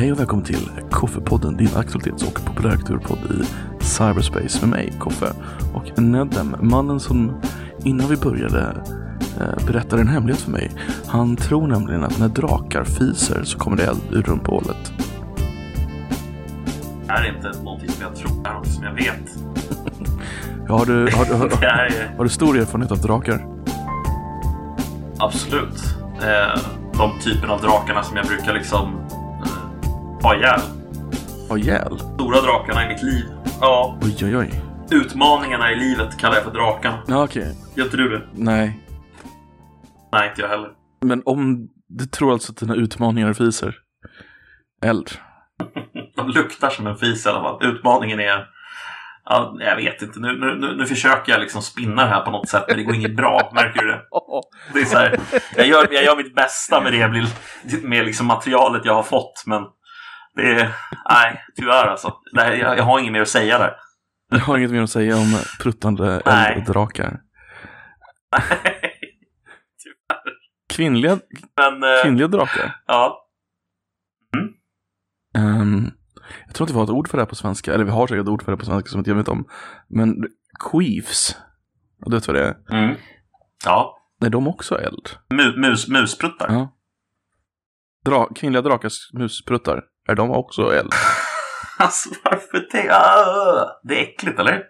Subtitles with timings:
[0.00, 3.44] Hej och välkommen till Koffepodden, din aktualitets och populärkulturpodd i
[3.84, 5.32] cyberspace med mig, Koffe,
[5.74, 7.40] och Nedem, mannen som
[7.84, 8.76] innan vi började
[9.40, 10.70] eh, berättade en hemlighet för mig.
[11.06, 14.92] Han tror nämligen att när drakar fiser så kommer det eld ur rumpehålet.
[17.06, 19.36] Det här är inte någonting som jag tror, det här är någonting som jag vet.
[20.68, 23.46] Ja, har, du, har, har, är har du stor erfarenhet av drakar?
[25.18, 25.84] absolut
[26.22, 26.60] eh,
[26.98, 29.06] de typen av drakarna som jag brukar liksom
[30.22, 30.60] ha ihjäl.
[31.48, 31.98] Ja, ihjäl?
[31.98, 33.24] Stora drakarna i mitt liv.
[33.60, 34.62] Ja, Oj, oj, oj.
[34.90, 37.02] utmaningarna i livet kallar jag för drakarna.
[37.06, 37.56] Ja, okej.
[37.76, 38.22] Gör inte du det?
[38.32, 38.80] Nej.
[40.12, 40.70] Nej, inte jag heller.
[41.04, 43.74] Men om du tror alltså att dina utmaningar fiser?
[44.84, 45.10] Eld?
[46.16, 47.64] De luktar som en fis i alla fall.
[47.66, 48.46] Utmaningen är...
[49.24, 50.20] Ja, jag vet inte.
[50.20, 52.82] Nu, nu, nu, nu försöker jag liksom spinna det här på något sätt, men det
[52.84, 53.50] går inget bra.
[53.54, 54.00] Märker du det?
[54.74, 55.20] Det är så här,
[55.56, 57.08] jag, gör, jag gör mitt bästa med det,
[57.82, 59.62] med liksom materialet jag har fått, men
[60.36, 60.76] det är...
[61.10, 62.14] Nej, tyvärr alltså.
[62.32, 63.76] Det här, jag, jag har inget mer att säga där.
[64.30, 66.54] Jag har inget mer att säga om pruttande Nej.
[66.54, 67.20] elddrakar.
[70.68, 71.18] Kvinnliga,
[71.56, 72.76] Men, eh, kvinnliga drakar?
[72.86, 73.26] ja.
[75.36, 75.90] Ehm,
[76.46, 78.06] jag tror inte vi har ett ord för det här på svenska, eller vi har
[78.06, 79.48] säkert ett ord för det på svenska som inte jag vet om.
[79.88, 80.14] Men
[80.70, 81.36] queefs,
[82.06, 82.56] du vet vad det är?
[82.70, 82.96] Mm.
[83.64, 83.96] Ja.
[84.24, 85.08] Är de också eld?
[85.34, 86.52] Mu, mus, muspruttar.
[86.52, 86.76] Ja.
[88.04, 90.92] Dra, kvinnliga drakars muspruttar, är de också eld?
[91.78, 92.90] Alltså varför det?
[92.92, 94.64] Ah, det är äckligt, eller?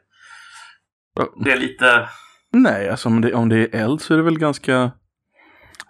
[1.44, 2.08] Det är lite...
[2.52, 4.91] Nej, alltså om det, om det är eld så är det väl ganska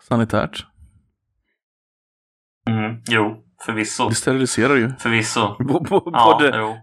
[0.09, 0.67] sanitärt.
[2.69, 4.09] Mm, jo, förvisso.
[4.09, 4.91] Det steriliserar ju.
[4.99, 5.57] Förvisso.
[5.69, 6.77] B- Ja, både, jo.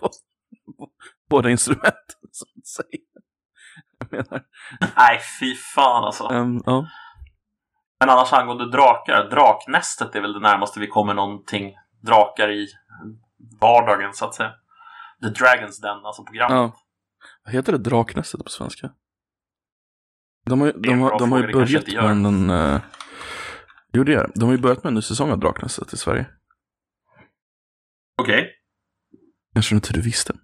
[1.30, 3.02] båda instrumenten, så att säga.
[3.98, 4.42] Jag menar,
[4.96, 6.24] Nej, fy fan alltså.
[6.24, 6.86] ehm, ja.
[8.00, 12.68] Men annars angående drakar, Draknästet är väl det närmaste vi kommer någonting drakar i
[13.60, 14.52] vardagen så att säga.
[15.22, 16.56] The Dragons Den, alltså programmet.
[16.56, 16.76] ja.
[17.44, 18.90] Vad heter det Draknästet på svenska?
[20.46, 22.50] De har, de har, de har ju börjat med en...
[22.50, 22.80] Uh,
[23.92, 24.30] jo, det är.
[24.34, 26.26] De har ju börjat med en ny säsong av Draknästet i Sverige.
[28.22, 28.52] Okej.
[29.54, 30.34] Kanske inte du visste.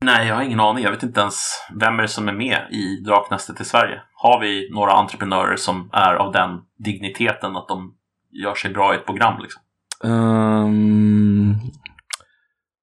[0.00, 0.84] Nej, jag har ingen aning.
[0.84, 1.34] Jag vet inte ens
[1.80, 4.02] vem är det som är med i Draknästet i Sverige.
[4.14, 7.96] Har vi några entreprenörer som är av den digniteten att de
[8.30, 9.62] gör sig bra i ett program liksom?
[10.04, 11.54] Ehm,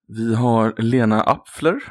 [0.07, 1.83] vi har Lena Apfler.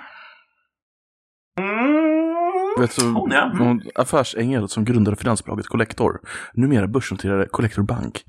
[2.79, 3.45] Vet du, Hon, ja.
[3.45, 3.59] Mm.
[3.59, 6.21] hon, affärsängel som grundade finansbolaget Collector,
[6.55, 8.25] numera börsnoterade Collector Bank,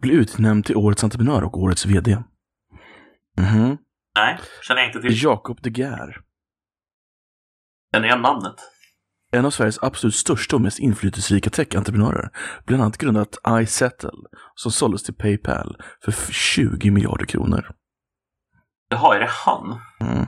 [0.00, 2.18] blev utnämnd till årets entreprenör och årets vd.
[3.38, 3.78] Mhm.
[4.16, 5.22] Nej, känner jag inte till.
[5.22, 6.20] Jakob De Geer,
[7.94, 8.54] Känner jag namnet?
[9.34, 12.30] En av Sveriges absolut största och mest inflytelserika tech-entreprenörer,
[12.66, 14.10] bland annat grundat iSettle,
[14.54, 17.70] som såldes till Paypal för f- 20 miljarder kronor.
[18.88, 19.80] Jaha, är det han?
[20.00, 20.26] Mm.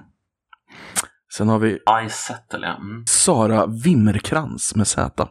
[1.37, 1.71] Sen har vi
[2.07, 2.77] I Settle, ja.
[2.77, 3.05] Mm.
[3.07, 5.29] Sara Wimmerkrans med Z.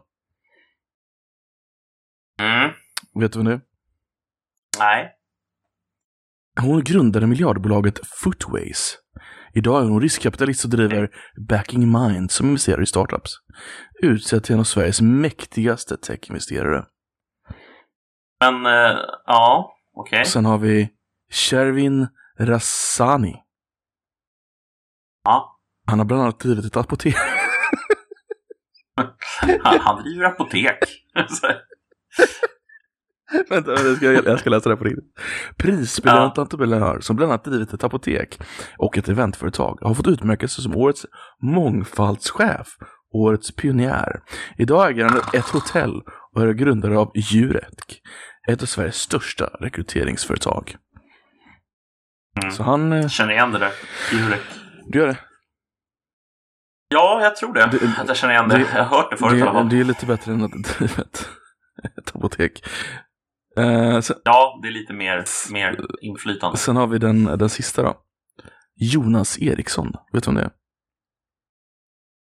[2.40, 2.72] Mm.
[3.20, 3.62] Vet du vem det är?
[4.80, 5.12] Nej.
[6.62, 8.98] Hon grundade miljardbolaget Footways.
[9.56, 11.10] Idag är hon riskkapitalist och driver
[11.50, 13.32] Backing Mind som investerar i startups.
[14.02, 16.86] Utsedd till en av Sveriges mäktigaste techinvesterare.
[18.40, 20.26] Men, eh, ja, okej.
[20.26, 20.90] Sen har vi
[21.32, 22.08] Shervin
[22.40, 23.36] Rassani.
[25.24, 25.60] Ja.
[25.88, 27.16] Han har bland annat drivit ett apotek.
[29.64, 30.78] Han, han driver apotek.
[33.50, 35.06] Vänta, jag ska, jag ska läsa det här på riktigt.
[35.58, 36.42] Prisbelönt Ja.
[36.42, 38.40] entreprenör som bland annat drivit ett apotek
[38.78, 41.06] och ett eventföretag har fått utmärkelse som årets
[41.44, 42.68] mångfaldschef,
[43.14, 44.20] årets pionjär.
[44.58, 46.02] Idag äger han ett hotell
[46.36, 48.02] och är grundare av Jurek,
[48.48, 50.76] ett av Sveriges största rekryteringsföretag.
[52.42, 52.52] Mm.
[52.52, 53.72] Så han, eh, Känner igen det där.
[54.12, 54.42] Jurek.
[54.88, 55.18] du gör det.
[56.90, 57.70] Ja, jag tror det.
[57.72, 58.58] Det- att jag känner igen det.
[58.58, 59.70] det- jag har hört det förut i alla Det, fall.
[59.70, 61.30] det är lite bättre än att driva ett,
[61.98, 62.64] ett apotek.
[63.58, 66.58] Eh, sen, Ja, det är lite mer, mer inflytande.
[66.58, 67.98] sen har vi den, den sista då.
[68.76, 70.52] Jonas Eriksson, vet du om det är?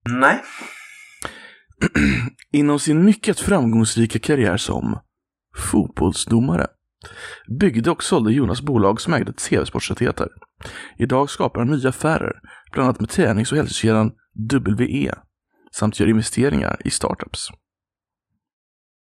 [0.09, 0.42] Nej.
[2.51, 5.00] Inom sin mycket framgångsrika karriär som
[5.71, 6.68] fotbollsdomare
[7.59, 10.27] byggde och sålde Jonas bolag som ägde TV-sportsrättigheter.
[10.98, 12.33] Idag skapar han nya affärer,
[12.71, 14.12] bland annat med tränings och hälsokedjan
[14.77, 15.15] WE,
[15.71, 17.48] samt gör investeringar i startups.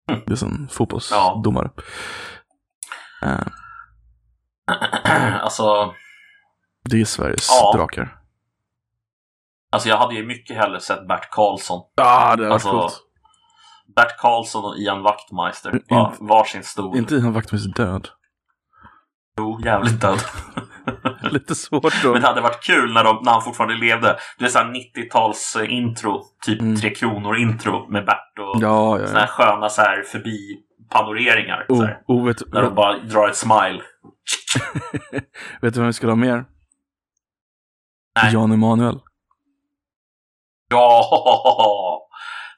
[0.10, 0.22] Mm.
[0.25, 1.66] Det är som fotbollsdomare.
[1.78, 1.84] Eh,
[5.42, 5.94] alltså,
[6.90, 7.78] det är Sveriges Ja.
[7.78, 8.18] drakar.
[9.72, 11.81] alltså, jag hade ju mycket hellre sett Bert Karlsson.
[11.98, 13.00] Ah, det är Alltså, coolt.
[13.96, 15.81] Bert Karlsson och Ian Wachtmeister.
[15.90, 16.98] Var, varsin stol.
[16.98, 18.08] Inte Ian Wachtmeisters död.
[19.38, 20.19] Jo, jävligt död.
[21.22, 22.12] Lite svårt då.
[22.14, 24.18] Men det hade varit kul när, de, när han fortfarande levde.
[24.40, 26.76] Det är såhär 90-tals eh, intro, typ Mm.
[26.76, 29.34] Tre Kronor intro med Bert och Ja, ja, såna här ja.
[29.46, 30.58] sköna så här förbi
[30.94, 31.66] panoreringar.
[31.68, 33.81] så Oh, oh, vet, när de bara drar ett smile.
[35.62, 36.45] vet du vem vi skulle ha mer?
[38.24, 38.34] Nej.
[38.34, 39.00] Jan Emanuel.
[40.69, 42.07] Ja,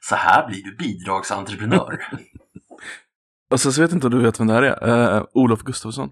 [0.08, 1.98] så här blir du bidragsentreprenör.
[3.50, 5.16] Och sen så vet inte om du vet vem det här är.
[5.16, 6.10] Eh, Olof Gustafsson.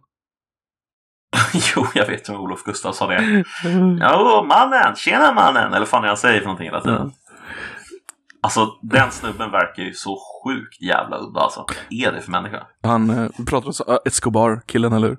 [1.77, 3.45] jo, jag vet vem Olof Gustafsson är.
[3.65, 4.97] Jo, mannen!
[4.97, 5.73] Tjena mannen!
[5.73, 7.13] Eller fan är han säger för någonting hela tiden.
[7.15, 7.24] Ja.
[8.45, 11.61] Alltså, den snubben verkar ju så sjukt jävla udda alltså.
[11.69, 12.67] Vad är det för människa?
[12.83, 15.19] Han eh, pratar om uh, Escobar-killen, eller hur?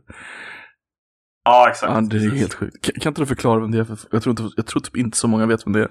[1.46, 1.94] Ja, exakt.
[1.94, 2.86] Ja, det är helt sjukt.
[2.86, 3.84] Kan, kan inte du förklara vem det är?
[3.84, 5.90] För jag, tror inte, jag tror typ inte så många vet vem det är.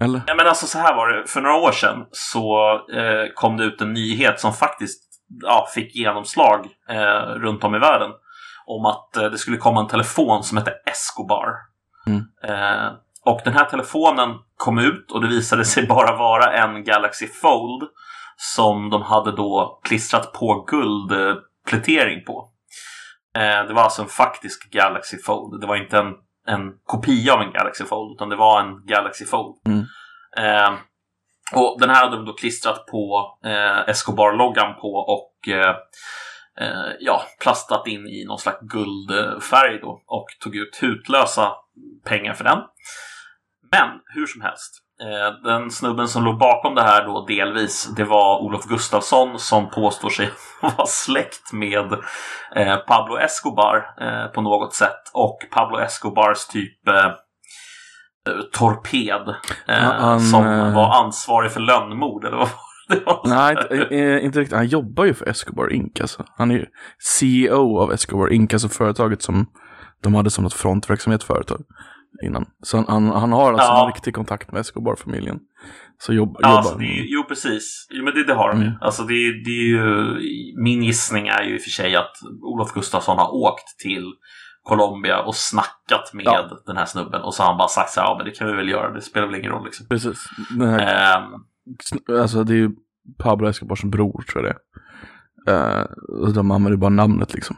[0.00, 0.20] Eller?
[0.26, 1.26] Ja, men alltså så här var det.
[1.26, 5.02] För några år sedan så eh, kom det ut en nyhet som faktiskt
[5.42, 8.10] ja, fick genomslag eh, runt om i världen.
[8.66, 11.48] Om att eh, det skulle komma en telefon som hette Escobar.
[12.06, 12.24] Mm.
[13.26, 17.88] Och den här telefonen kom ut och det visade sig bara vara en Galaxy Fold
[18.36, 22.50] som de hade då klistrat på guldplätering på.
[23.36, 25.60] Eh, det var alltså en faktisk Galaxy Fold.
[25.60, 26.14] Det var inte en,
[26.46, 29.56] en kopia av en Galaxy Fold utan det var en Galaxy Fold.
[29.66, 29.84] Mm.
[30.38, 30.78] Eh,
[31.54, 35.76] och den här hade de då klistrat på eh, Escobar-loggan på och eh,
[37.00, 41.52] ja, plastat in i någon slags guldfärg då och tog ut hutlösa
[42.04, 42.58] pengar för den.
[43.70, 48.04] Men hur som helst, eh, den snubben som låg bakom det här då delvis, det
[48.04, 50.30] var Olof Gustafsson som påstår sig
[50.62, 51.92] vara släkt med
[52.56, 57.10] eh, Pablo Escobar eh, på något sätt och Pablo Escobars typ eh,
[58.52, 59.34] torped
[59.66, 63.04] han, som var ansvarig för lönnmord eller vad var det?
[63.04, 63.20] var?
[63.24, 64.56] Nej, inte, inte riktigt.
[64.56, 66.00] Han jobbar ju för Escobar Inc.
[66.00, 66.24] Alltså.
[66.36, 66.66] Han är ju
[66.98, 68.52] CEO av Escobar Inc.
[68.52, 69.46] Alltså företaget som
[70.02, 71.60] de hade som något frontverksamhet företag
[72.22, 72.44] innan.
[72.62, 73.86] Så han, han, han har alltså Ja.
[73.86, 75.38] en riktig kontakt med Escobar-familjen.
[75.98, 77.86] Så jobb, Ja, jobbar alltså, är, ju- jo, precis.
[77.90, 78.66] Jo, men det, det har de ju.
[78.66, 78.78] Mm.
[78.80, 79.14] Alltså, det,
[79.44, 80.14] det är ju.
[80.62, 84.04] Min gissning är ju i och för sig att Olof Gustafsson har åkt till
[84.62, 86.60] Colombia och snackat med Ja.
[86.66, 88.46] den här snubben och så har han bara sagt så här, ja men det kan
[88.48, 89.86] vi väl göra, det spelar väl ingen roll liksom.
[89.88, 90.24] Precis.
[90.58, 91.30] Den här, Ehm,
[92.20, 92.70] Alltså det är ju
[93.18, 95.86] Pablo Escobars bror tror jag det är.
[96.20, 97.56] Och de använder bara namnet liksom.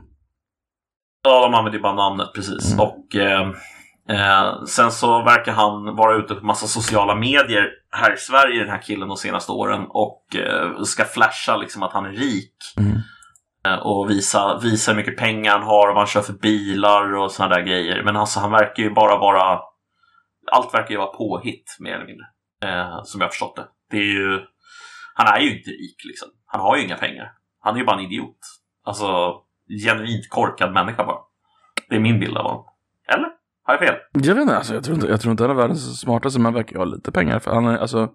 [1.25, 2.72] Ja, de använder ju bara namnet precis.
[2.72, 2.81] Mm.
[2.81, 3.50] Och eh,
[4.08, 8.70] eh, sen så verkar han vara ute på massa sociala medier här i Sverige, den
[8.70, 12.56] här killen, de senaste åren och eh, ska flasha liksom att han är rik.
[12.76, 12.99] Mm.
[13.66, 17.14] Eh, och visa, visa hur mycket pengar han har och vad han kör för bilar
[17.14, 18.02] och sådana där grejer.
[18.02, 19.60] Men alltså han verkar ju bara vara...
[20.52, 22.26] Allt verkar ju vara påhitt mer eller mindre.
[22.62, 23.66] Eh, som jag förstått det.
[23.90, 24.40] Det är ju...
[25.14, 26.28] Han är ju inte rik liksom.
[26.46, 27.32] Han har ju inga pengar.
[27.61, 28.38] Han är ju bara en idiot.
[28.84, 29.34] Alltså,
[29.84, 31.19] genuint korkad människa bara.
[31.88, 32.64] Det är min bild av honom.
[33.08, 33.38] Eller?
[33.68, 33.96] Har jag fel?
[34.12, 36.44] Jag vet inte, alltså, jag, tror inte, jag tror inte han är världens smartaste, men
[36.44, 37.38] han verkar ha lite pengar.
[37.38, 38.08] För han är, alltså,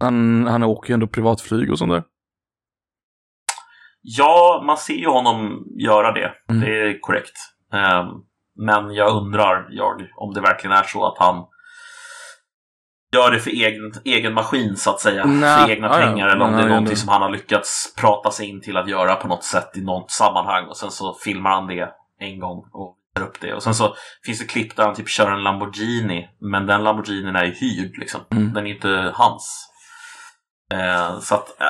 [0.00, 2.02] han, han åker ju ändå privatflyg och sånt där.
[4.02, 6.32] Ja, man ser ju honom göra det.
[6.48, 6.60] Mm.
[6.60, 7.36] Det är korrekt.
[7.72, 8.06] Ehm,
[8.56, 11.44] men jag undrar jag om det verkligen är så att han
[13.12, 15.24] gör det för egen, egen maskin så att säga.
[15.26, 16.06] Nej, för egna ja, ja.
[16.06, 16.28] pengar.
[16.28, 18.76] Eller om det är är någonting ändå- som han har lyckats prata sig in till
[18.76, 20.66] att göra på något sätt i något sammanhang.
[20.68, 23.54] Och sen så filmar han det en gång och upp det.
[23.54, 23.94] Och sen så
[24.26, 26.28] finns det klipp där han typ kör en Lamborghini.
[26.40, 28.20] Men den Lamborghinin är hyrd liksom.
[28.30, 28.52] Mm.
[28.52, 29.72] Den är inte hans.
[30.72, 31.66] Eh, så att ja,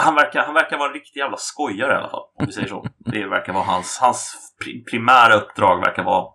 [0.00, 2.22] han, verkar, han verkar vara en riktig jävla skojare i alla fall.
[2.40, 2.86] Om vi säger så.
[3.12, 6.26] Det verkar vara hans, hans pri- primära uppdrag verkar vara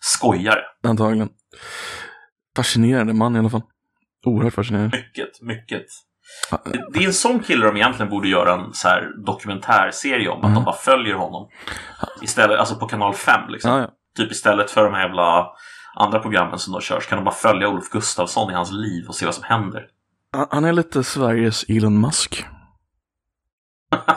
[0.00, 0.60] skojare.
[0.84, 1.28] Antagligen.
[2.56, 3.62] Fascinerande man i alla fall.
[4.26, 4.96] Oerhört fascinerande.
[4.96, 5.82] Mycket, mycket.
[6.64, 10.38] Det, det är en sån kille de egentligen borde göra en så här dokumentärserie om.
[10.38, 10.54] Att Mm.
[10.54, 11.48] de bara följer honom.
[12.22, 13.70] Istället, alltså på kanal 5 liksom.
[13.70, 13.88] Ja, ja.
[14.16, 15.46] Typ istället för de här jävla
[15.96, 19.14] andra programmen som då körs kan de bara följa Olof Gustafsson i hans liv och
[19.14, 19.86] se vad som händer.
[20.50, 22.46] Han- är lite Sveriges Elon Musk.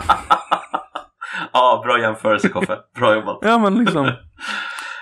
[1.53, 2.77] Ja, bra jämförelse Koffe.
[2.95, 3.38] Bra jobbat.
[3.41, 4.05] Ja, men liksom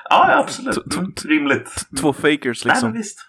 [0.10, 0.76] Ja, absolut.
[0.76, 1.86] T- rimligt.
[2.02, 2.90] två fakers Nej, liksom.
[2.90, 3.20] men visst.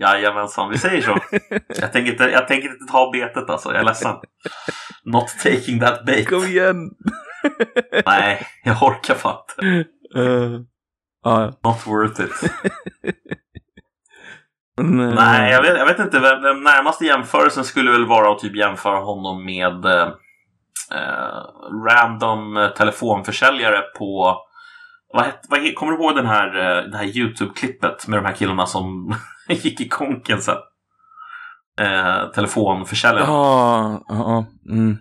[0.00, 1.18] Jajamensan, vi säger så.
[1.80, 4.14] jag, tänker inte, jag tänker inte ta betet alltså, jag är ledsen.
[5.04, 6.28] Not taking that bait.
[6.28, 6.90] Kom igen!
[8.06, 9.88] Nej, jag orkar fan inte.
[10.16, 10.60] Uh,
[11.24, 12.52] ja, Not worth it.
[14.80, 16.20] men, eh, Nej, jag vet, jag vet inte.
[16.20, 20.08] Vem, vem närmaste jämförelsen skulle väl vara att typ jämföra honom med eh,
[20.92, 21.42] eh,
[21.88, 24.36] random telefonförsäljare på
[25.12, 26.50] vad vad Kommer du ihåg den här,
[26.90, 29.14] det här YouTube-klippet med de här killarna som
[29.48, 30.56] gick i konken sen?
[31.80, 33.24] Eh, telefonförsäljare.
[33.26, 34.98] Ja, ja, mm.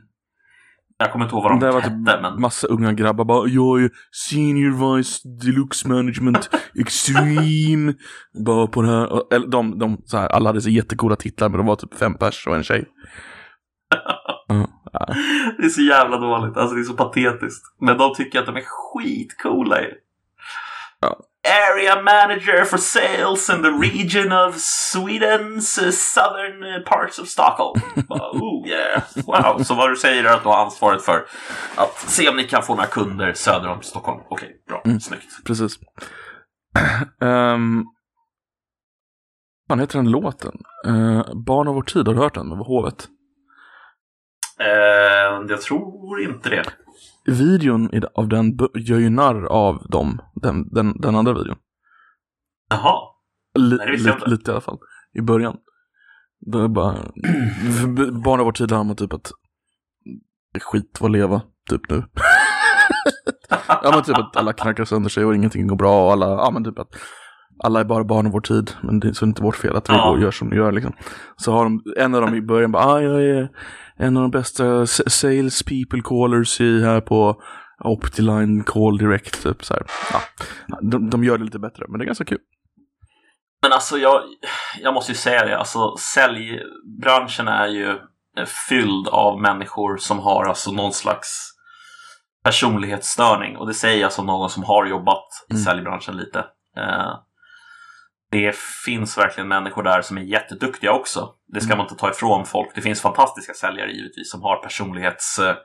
[0.98, 2.42] Jag kommer inte ihåg vad de Det var hette, typ men...
[2.42, 3.90] massa unga grabbar bara Jag är
[4.30, 6.50] senior vice deluxe management
[6.80, 7.94] extreme.
[8.46, 9.34] bara på det här.
[9.36, 12.14] Eller de, de så här, alla hade så jättecoola titlar men de var typ fem
[12.14, 12.86] pers och en tjej.
[14.48, 15.06] Ja, ja.
[15.58, 16.58] Det är så jävla dåligt.
[16.58, 17.64] Alltså det är så patetiskt.
[17.82, 19.92] Men de tycker att de är skitcoola ju.
[21.00, 21.20] Ja.
[21.46, 27.82] Area manager for sales in the region of Sweden's uh, southern uh, parts of Stockholm.
[28.10, 29.04] Oh yeah.
[29.28, 29.64] Wow.
[29.64, 31.26] Så vad du säger är att du har ansvaret för
[31.76, 34.22] att se om ni kan få några kunder söder om Stockholm.
[34.30, 34.82] Okej, bra.
[34.86, 35.00] Mm.
[35.00, 35.44] Snyggt.
[35.46, 35.80] Precis.
[37.22, 37.86] um,
[39.68, 40.52] vad heter den låten?
[40.88, 43.08] Uh, Barn av vår tid, har du hört den med Hovet?
[44.60, 46.64] Eh, jag tror inte det.
[47.28, 51.58] Videon av den gör ju narr av dem, den, den, den andra videon.
[52.70, 53.00] Jaha.
[53.60, 54.30] Li- Nej, det visste jag li- inte.
[54.30, 54.78] lite i alla fall.
[55.14, 55.58] I början.
[56.40, 56.98] Det är bara,
[58.40, 59.32] av vår tid handlar om typ att
[60.54, 62.04] det är skit att leva, typ nu.
[63.84, 66.52] ja men typ att alla knackar sönder sig och ingenting går bra och alla, ja
[66.54, 66.96] men typ att
[67.64, 69.90] alla är bara barn av vår tid, men det är så inte vårt fel att
[69.90, 70.18] vi Ja.
[70.22, 70.94] gör som vi gör liksom.
[71.38, 73.50] Så har de, en av dem i början bara, ah, jag är
[73.98, 77.42] en av de bästa sales people callers i här på
[77.84, 79.84] Optiline Call Direct, typ så här.
[80.14, 80.20] Ja,
[80.82, 82.40] de, de gör det lite bättre, men det är ganska kul.
[83.62, 84.22] Men alltså jag,
[84.82, 87.98] jag måste ju säga det, alltså säljbranschen är ju
[88.70, 91.52] fylld av människor som har alltså någon slags
[92.44, 93.58] personlighetsstörning.
[93.58, 95.64] Och det säger jag som någon som har jobbat i Mm.
[95.64, 96.40] säljbranschen lite.
[96.78, 97.14] Eh,
[98.36, 101.30] det finns verkligen människor där som är jätteduktiga också.
[101.54, 101.78] Det ska Mm.
[101.78, 102.72] man inte ta ifrån folk.
[102.76, 105.56] Det finns fantastiska säljare givetvis som har personlighets eh,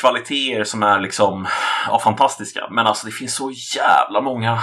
[0.00, 1.46] kvaliteter som är liksom
[1.86, 2.68] ja, fantastiska.
[2.70, 4.58] Men alltså det finns så jävla många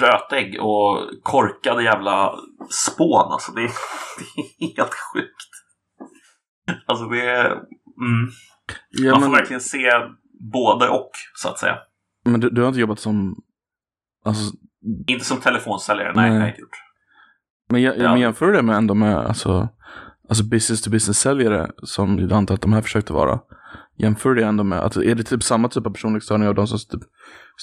[0.00, 2.34] rötägg och korkade jävla
[2.70, 3.32] spån.
[3.32, 3.70] Alltså det är,
[4.18, 5.50] det är helt sjukt.
[6.86, 7.46] Alltså det är...
[8.00, 8.28] Mm.
[8.90, 9.90] Ja, Man men, får verkligen se
[10.52, 11.78] både och, så att säga.
[12.24, 13.34] men du, du har inte jobbat som,
[14.24, 14.56] alltså,
[15.06, 16.30] Inte som telefonsäljare, nej, Nej.
[16.30, 16.76] det har jag inte gjort.
[17.70, 18.10] men, jag, Ja.
[18.10, 19.68] men jämför det med ändå med, alltså,
[20.28, 23.40] alltså business to business säljare som jag antar att de här försökte vara.
[23.98, 26.78] Jämför det ändå med, att är det typ samma typ av personlighetsstörning av de som
[26.78, 27.08] typ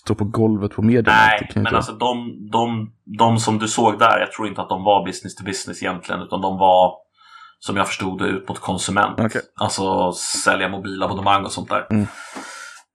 [0.03, 1.13] står på golvet på media?
[1.13, 4.83] Nej, men alltså de, de, de som du såg där, jag tror inte att de
[4.83, 6.93] var business to business egentligen, utan de var,
[7.59, 9.19] som jag förstod det, ut mot konsument.
[9.19, 9.41] Okej.
[9.55, 11.87] Alltså sälja mobilabonnemang och sånt där.
[11.89, 12.07] Mm.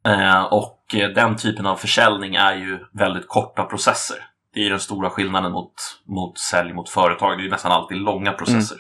[0.06, 0.82] Eh, och
[1.14, 4.16] den typen av försäljning är ju väldigt korta processer.
[4.54, 5.74] Det är ju den stora skillnaden mot,
[6.06, 7.38] mot sälj mot företag.
[7.38, 8.78] Det är ju nästan alltid långa processer.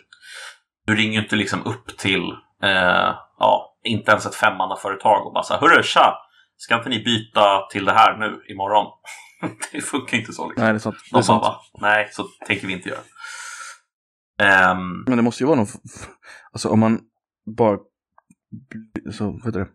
[0.86, 2.30] Du ringer ju inte liksom upp till,
[2.62, 6.14] eh, ja, inte ens ett femmannaföretag och bara så här, hörru tja,
[6.56, 8.86] ska inte ni byta till det här nu imorgon?
[9.72, 10.64] det funkar inte så liksom.
[10.64, 10.96] Nej, det är sant.
[11.10, 11.42] Det är bara, sant.
[11.42, 11.60] va?
[11.80, 13.00] Nej, så tänker vi inte göra.
[14.38, 15.66] Ehm, Men det måste ju vara någon,
[16.52, 17.00] alltså om man
[17.56, 17.78] bara,
[19.12, 19.68] så, vad heter det?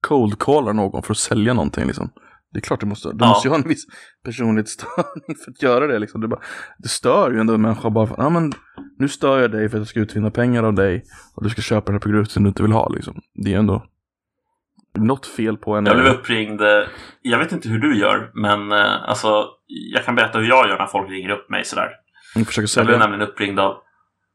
[0.00, 2.10] Cold callar någon för att sälja någonting liksom.
[2.52, 3.26] Det är klart det måste, det Ja.
[3.28, 3.84] måste ju ha en viss
[4.24, 6.20] personlighetsstörning för att göra det liksom.
[6.20, 6.40] Det, bara,
[6.78, 8.52] det stör ju ändå en människa bara ja men
[8.98, 11.04] nu stör jag dig för att jag ska utvinna pengar av dig
[11.36, 13.20] och du ska köpa den här produkten du inte vill ha liksom.
[13.34, 13.84] Det är ändå
[14.98, 15.86] något fel på en.
[15.86, 16.68] jag blev uppringd, eh,
[17.22, 20.78] jag vet inte hur du gör, men eh, alltså, jag kan berätta hur jag gör
[20.78, 21.88] när folk ringer upp mig sådär.
[22.34, 23.06] Jag försöker Jag blev sälja.
[23.08, 23.76] nämligen uppringd av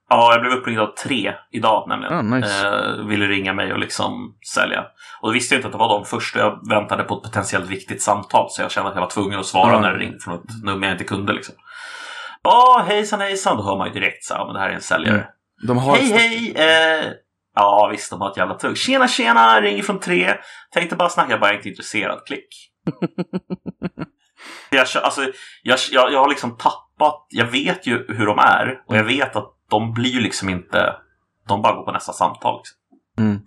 [0.10, 2.14] Ja, jag blev uppringd av tre idag nämligen.
[2.14, 2.68] Ah, nice.
[2.68, 4.82] eh, ville ringa mig och liksom sälja.
[5.22, 7.70] Och då visste jag inte att det var de först jag väntade på ett potentiellt
[7.70, 9.80] viktigt samtal så jag kände att jag var tvungen att svara Ja.
[9.80, 11.34] när det ringde från ett nummer jag inte kunde.
[11.34, 11.56] Liksom.
[12.44, 13.58] Ja, hejsan hejsan.
[13.58, 15.16] Då hör man ju direkt så här, men det här är en säljare.
[15.16, 15.28] Mm.
[15.68, 16.54] De har Hej hej!
[16.56, 17.12] Eh,
[17.56, 18.78] ja visst, de har ett jävla tugg.
[18.78, 20.34] Tjena tjena, ringer från tre.
[20.74, 22.20] Tänkte bara snacka, bara inte intresserad.
[22.26, 22.48] Klick.
[24.70, 25.22] jag, alltså,
[25.64, 29.36] jag, jag, jag har liksom tappat, jag vet ju hur de är och jag vet
[29.36, 30.96] att de blir ju liksom inte,
[31.48, 32.60] de bara går på nästa samtal.
[32.60, 32.78] Liksom.
[33.26, 33.40] Mm.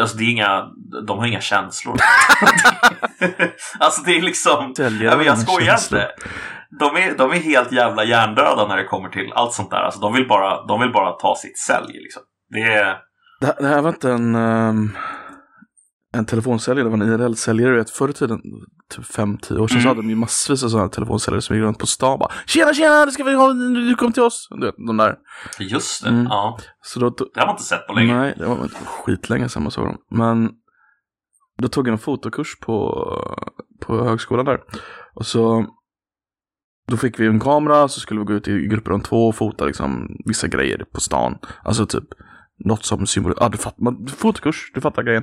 [0.00, 0.70] Alltså, det är inga,
[1.06, 1.96] de har inga känslor.
[3.78, 6.10] alltså det är liksom, Säljare ja, men jag skojar inte.
[6.80, 9.76] De är, de är helt jävla hjärndöda när det kommer till allt sånt där.
[9.76, 11.92] Alltså, de, vill bara, de vill bara ta sitt sälj.
[11.92, 12.22] Liksom.
[12.50, 12.98] Det är...
[13.40, 14.90] Det, här- det här var inte en, ehm,
[16.14, 17.70] en telefonsäljare, det var en IRL-säljare.
[17.72, 18.40] du vet, Förr i tiden,
[18.94, 19.86] typ 5-10 år sedan, så Mm.
[19.88, 23.06] hade de ju massvis av sådana telefonsäljare som gick runt på stan bara Tjena tjena,
[23.06, 24.48] det ska vi ha, du kom till oss.
[24.50, 25.16] Du vet, de där.
[25.58, 26.08] Just det.
[26.10, 26.24] Mm.
[26.30, 28.14] Ja, Så då, det har man inte sett på länge.
[28.16, 29.96] nej, det var skitlänge sedan man såg dem.
[30.10, 30.50] Men
[31.62, 33.04] då tog jag en fotokurs på,
[33.80, 34.60] på högskolan där.
[35.14, 35.66] Och så
[36.88, 39.34] då fick vi en kamera, så skulle vi gå ut i grupper om två och
[39.34, 41.38] fota liksom vissa grejer på stan.
[41.62, 42.04] Alltså typ
[42.64, 43.34] något som symbol...
[43.40, 43.82] Ja, du fattar.
[43.84, 45.22] Man, fotokurs, du fattar grejen.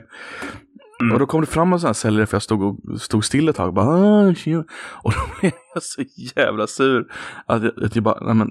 [1.01, 1.13] Mm.
[1.13, 3.49] Och då kom det fram en sån här säljare för jag stod, och, stod still
[3.49, 4.63] ett tag och bara ah, tjena."
[5.03, 6.03] Och då blev jag så
[6.35, 7.05] jävla sur
[7.45, 8.49] att jag, att jag bara, nej men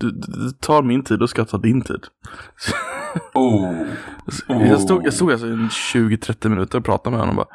[0.00, 2.06] du, du, tar min tid och ska ta din tid.
[2.56, 2.72] Så,
[3.34, 3.86] Oh.
[4.46, 7.46] Jag stod, jag stod alltså i 20-30 minuter och pratade med honom bara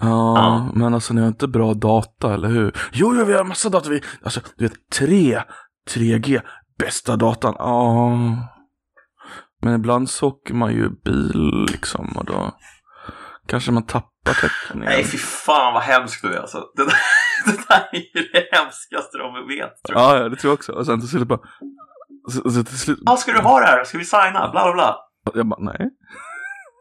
[0.00, 0.70] Ja, Ja.
[0.74, 2.72] men alltså ni har inte bra data, eller hur?
[2.92, 3.90] Jo, jo, vi har massa data.
[3.90, 5.42] Vi, alltså, du vet, 3,
[5.94, 6.40] 3G,
[6.78, 7.54] bästa datan.
[7.58, 8.18] Ja.
[9.62, 12.52] Men ibland så åker man ju bil liksom och då
[13.52, 14.88] kanske man tappar täckningen.
[14.92, 16.58] Nej, fy fan vad hemskt du är alltså.
[16.76, 16.94] Det där,
[17.46, 19.82] det där är ju det hemskaste de vet.
[19.84, 20.16] Tror jag.
[20.16, 20.72] Ja, ja, det tror jag också.
[20.72, 21.40] Och sen till slut bara...
[22.28, 23.84] Så, så till slut, Ah, ska du ha det här?
[23.84, 24.48] Ska vi signa?
[24.52, 24.96] Bla bla bla.
[25.34, 25.90] jag bara, nej.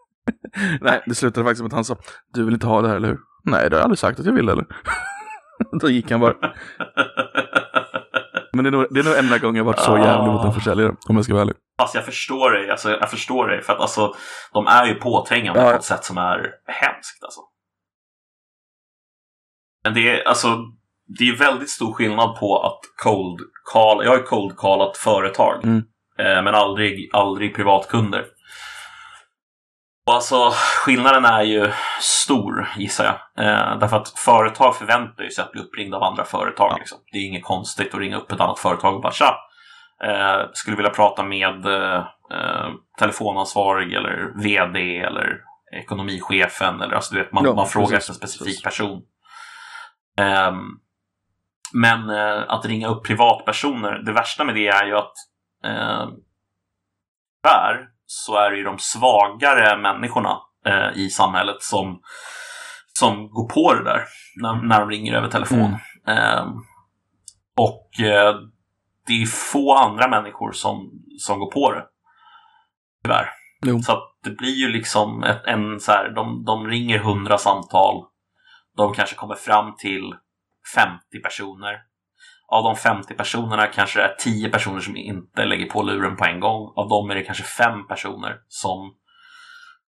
[0.82, 1.98] nej, det slutade faktiskt med att han sa,
[2.34, 3.20] du vill inte ha det här, eller hur?
[3.44, 4.66] Nej, det har jag aldrig sagt att jag vill, eller?
[5.82, 6.34] Då gick han bara.
[8.54, 10.54] Men det är nog, det är nog enda gången jag varit så jävlig mot en
[10.54, 11.56] försäljare, om jag ska vara ärlig.
[11.82, 13.62] Alltså jag förstår dig, alltså, jag förstår dig.
[13.62, 14.16] För att alltså,
[14.54, 15.70] de är ju påträngande Ja.
[15.70, 17.24] på ett sätt som är hemskt.
[17.24, 17.42] Alltså.
[19.84, 20.58] Men det är, alltså,
[21.20, 23.40] det är väldigt stor skillnad på att cold
[23.74, 25.64] call, jag har cold callat företag.
[25.64, 25.84] Mm.
[26.20, 28.26] Eh, men aldrig, aldrig privatkunder.
[30.08, 30.52] Och alltså
[30.86, 31.72] skillnaden är ju
[32.02, 33.46] stor gissar jag.
[33.46, 36.72] Eh, därför att företag förväntar sig att bli uppringda av andra företag.
[36.72, 36.78] Ja.
[36.78, 36.98] Liksom.
[37.12, 39.36] Det är inget konstigt att ringa upp ett annat företag och bara tja,
[40.04, 42.04] eh, skulle vilja prata med eh,
[43.00, 45.38] telefonansvarig eller VD eller
[45.72, 46.82] ekonomichefen.
[46.82, 48.64] Eller, alltså, du vet, man, Ja, man frågar efter en specifik precis.
[48.64, 49.02] person.
[50.18, 50.62] Ehm,
[51.74, 55.14] men eh, att ringa upp privatpersoner, det värsta med det är ju att
[55.66, 56.08] eh,
[57.44, 62.02] tyvärr så är det ju de svagare människorna eh, i samhället som,
[63.00, 64.04] som går på det där
[64.42, 65.78] när, när de ringer över telefon.
[66.08, 66.48] Eh,
[67.58, 68.36] och eh,
[69.18, 71.86] det är få andra människor som, som går på det.
[73.04, 73.30] Tyvärr.
[73.66, 73.80] Jo.
[73.80, 78.06] Så det blir ju liksom ett, en så här, de, de ringer hundra samtal.
[78.78, 80.16] De kanske kommer fram till
[80.76, 81.78] 50 personer.
[82.48, 86.26] Av de 50 personerna kanske det är 10 personer som inte lägger på luren på
[86.26, 86.74] en gång.
[86.76, 88.94] Av dem är det kanske 5 personer som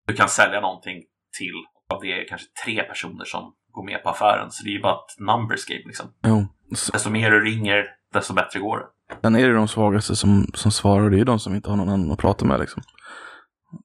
[0.07, 1.03] du kan sälja någonting
[1.37, 1.55] till.
[1.95, 4.51] Av det är det kanske 3 personer som går med på affären.
[4.51, 6.13] Så det är ju bara ett numbers game liksom.
[6.23, 6.45] Jo.
[6.75, 8.85] Så- Desto mer du ringer, desto bättre går det.
[9.21, 11.77] Sen är det de svagaste som, som svarar och det är de som inte har
[11.77, 12.83] någon annan att prata med liksom.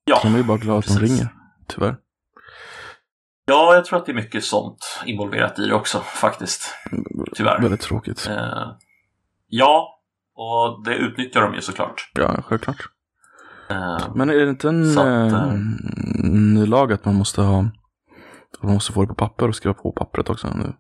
[0.05, 1.29] Ja, de är ju bara glada att de ringer,
[1.69, 1.97] tyvärr.
[3.47, 6.75] ja, jag tror att det är mycket sånt involverat i det också faktiskt.
[7.35, 7.61] Tyvärr.
[7.61, 8.27] Väldigt tråkigt.
[8.31, 8.73] Eh,
[9.49, 9.99] ja,
[10.35, 12.11] och det utnyttjar de ju såklart.
[12.15, 12.89] Ja, självklart.
[13.71, 15.55] Eh, Men är det inte en att, eh, eh,
[16.31, 17.65] ny lag att man måste ha
[18.63, 20.73] man måste få det på papper och skriva på pappret också nu?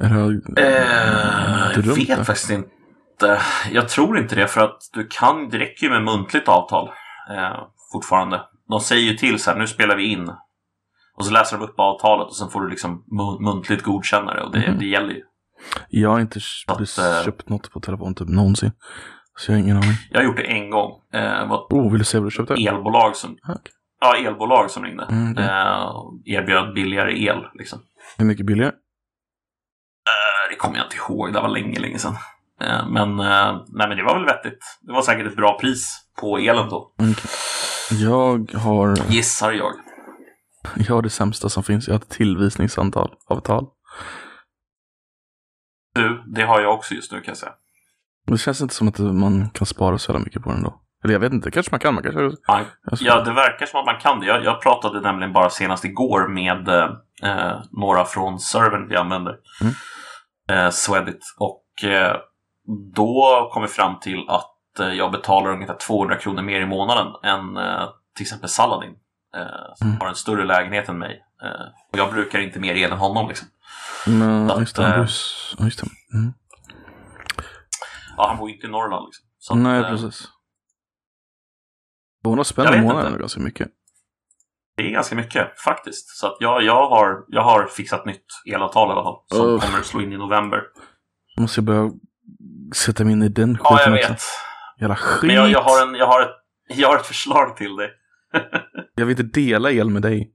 [0.00, 2.24] Är det, eh, jag dumt, vet det?
[2.24, 2.68] faktiskt inte.
[3.70, 6.88] Jag tror inte det för att du kan, det räcker ju med muntligt avtal
[7.30, 7.56] eh,
[7.92, 8.42] fortfarande.
[8.68, 10.28] De säger ju till så här, nu spelar vi in.
[11.16, 14.42] Och så läser de upp avtalet och sen får du liksom mu- muntligt godkänna det
[14.42, 14.78] och det, Mhm.
[14.78, 15.22] det gäller ju.
[15.88, 18.72] Jag har inte att, eh, köpt något på telefon typ någonsin.
[19.38, 19.90] Så jag har ingen aning.
[20.10, 20.90] Jag har gjort det en gång.
[21.12, 22.54] Eh, var Oh, vill du se vad du köpte?
[22.54, 23.72] elbolag som, Ah, okej.
[24.00, 25.04] ja, elbolag som ringde.
[25.10, 25.44] Mm, okej.
[25.44, 27.78] Eh, erbjöd billigare el liksom.
[28.18, 28.72] Hur mycket billigare?
[30.06, 32.16] Eh, Det kommer jag inte ihåg, det var länge, länge sedan.
[32.60, 34.58] Eh, Men, eh, nej, men det var väl vettigt.
[34.82, 36.94] Det var säkert ett bra pris på elen då.
[37.90, 39.72] Jag har, gissar jag.
[40.76, 41.88] jag har det sämsta som finns.
[41.88, 43.14] Jag har ett tillvisningsavtal.
[43.28, 43.66] Avtal.
[45.94, 47.52] Du, det har jag också just nu kan jag säga.
[48.26, 50.80] Det känns inte som att man kan spara så jävla mycket på den då.
[51.04, 51.94] Eller jag vet inte, kanske man kan.
[51.94, 52.30] Man kanske...
[52.96, 54.26] Ska- Ja, det verkar som att man kan det.
[54.26, 56.68] Jag, jag pratade nämligen bara senast igår med
[57.22, 59.34] eh, några från servern vi använder.
[59.60, 59.74] Mm.
[60.66, 61.20] Eh, Swedit.
[61.38, 62.16] Och eh,
[62.94, 67.06] då kom vi fram till att eh, jag betalar ungefär 200 kronor mer i månaden
[67.22, 68.94] än eh, till exempel Saladin.
[69.36, 70.00] Eh, som Mm.
[70.00, 71.20] har en större lägenhet än mig.
[71.92, 73.28] Och jag brukar inte mer el än honom.
[73.28, 73.48] Liksom.
[74.50, 74.98] Att, just det,
[75.64, 75.86] just det.
[76.16, 76.32] Mm.
[78.16, 79.06] Ja, han bor ju inte i Norrland.
[79.06, 79.26] Liksom.
[79.38, 80.28] Så Nej, precis.
[82.24, 83.68] 200 spänn i månaden är ganska mycket.
[84.76, 86.08] Det är ganska mycket faktiskt.
[86.08, 89.16] Så att jag, jag, har, jag har fixat nytt elavtal i alla fall.
[89.26, 89.64] Som Uff.
[89.64, 90.62] kommer att slå in i november.
[91.38, 91.90] Måste jag börja
[92.74, 94.12] sätta mig in i den Ja, jag skiten också.
[94.12, 94.22] vet.
[94.80, 95.26] Jävla skit.
[95.26, 96.36] Men jag, jag, har en, jag, har ett,
[96.68, 97.90] jag har ett förslag till dig.
[98.96, 100.30] Jag vill inte dela el med dig.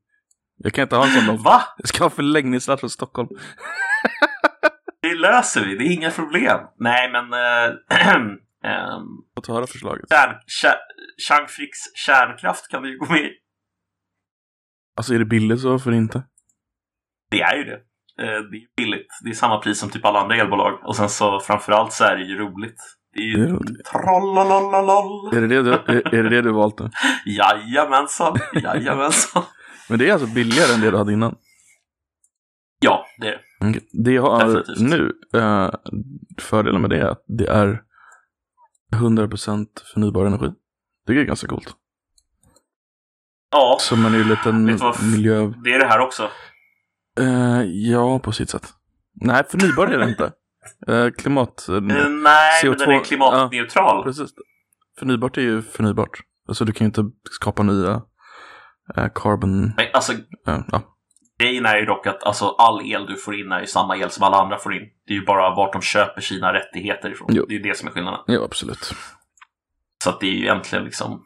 [0.57, 1.25] Jag kan inte ha en sån.
[1.25, 1.61] lång- Va?
[1.77, 3.29] Jag ska ha förlängningssladd från Stockholm.
[5.01, 5.75] Det löser vi.
[5.77, 6.59] Det är inga problem.
[6.79, 7.33] Nej, men...
[7.33, 9.01] Äh, ähm,
[9.35, 10.05] Låt höra förslaget.
[10.09, 10.75] kärn, kär,
[11.29, 13.29] Changfricks kärnkraft kan du ju gå med i.
[14.97, 16.23] Alltså är det billigt så varför inte?
[17.31, 17.79] Det är ju det.
[18.19, 19.07] Eh, Det är billigt.
[19.23, 20.79] Det är samma pris som typ alla andra elbolag.
[20.83, 22.77] Och sen så framförallt så är det ju roligt.
[23.13, 23.57] Det är ju
[23.91, 25.37] trollolololol.
[25.37, 26.89] Är det det du, är, är det, det du valt nu?
[27.25, 28.37] Jajamensan.
[28.53, 29.43] Jajamensan.
[29.89, 31.35] Men det är alltså billigare än det du hade innan?
[32.81, 33.69] Ja, det är det.
[33.69, 33.89] Okej.
[34.03, 34.79] Det jag har Definitivt.
[34.79, 35.69] nu, eh,
[36.41, 37.81] fördelen med det är att det är
[38.93, 40.51] 100% förnybar energi.
[41.07, 41.73] Det är ganska coolt.
[43.51, 44.65] Ja, Som en liten
[45.11, 45.51] miljö...
[45.63, 46.29] det är det här också.
[47.19, 48.67] Eh, ja, på sitt sätt.
[49.21, 50.31] Nej, förnybar är det inte.
[50.87, 51.69] Eh, klimat...
[51.69, 52.31] Eh, nej, men
[52.63, 54.03] CO2 den är klimatneutral.
[54.03, 54.29] Precis.
[54.99, 56.19] Förnybart är ju förnybart.
[56.47, 58.01] Alltså du kan ju inte skapa nya
[59.15, 59.61] carbon...
[59.61, 60.13] Men alltså,
[60.45, 60.81] ja.
[61.39, 64.09] grejen är ju dock att alltså, all el du får in är ju samma el
[64.09, 64.81] som alla andra får in.
[65.07, 67.27] Det är ju bara vart de köper sina rättigheter ifrån.
[67.31, 67.45] Jo.
[67.47, 68.19] Det är ju det som är skillnaden.
[68.27, 68.93] ja, absolut.
[70.03, 71.23] Så att det är ju egentligen liksom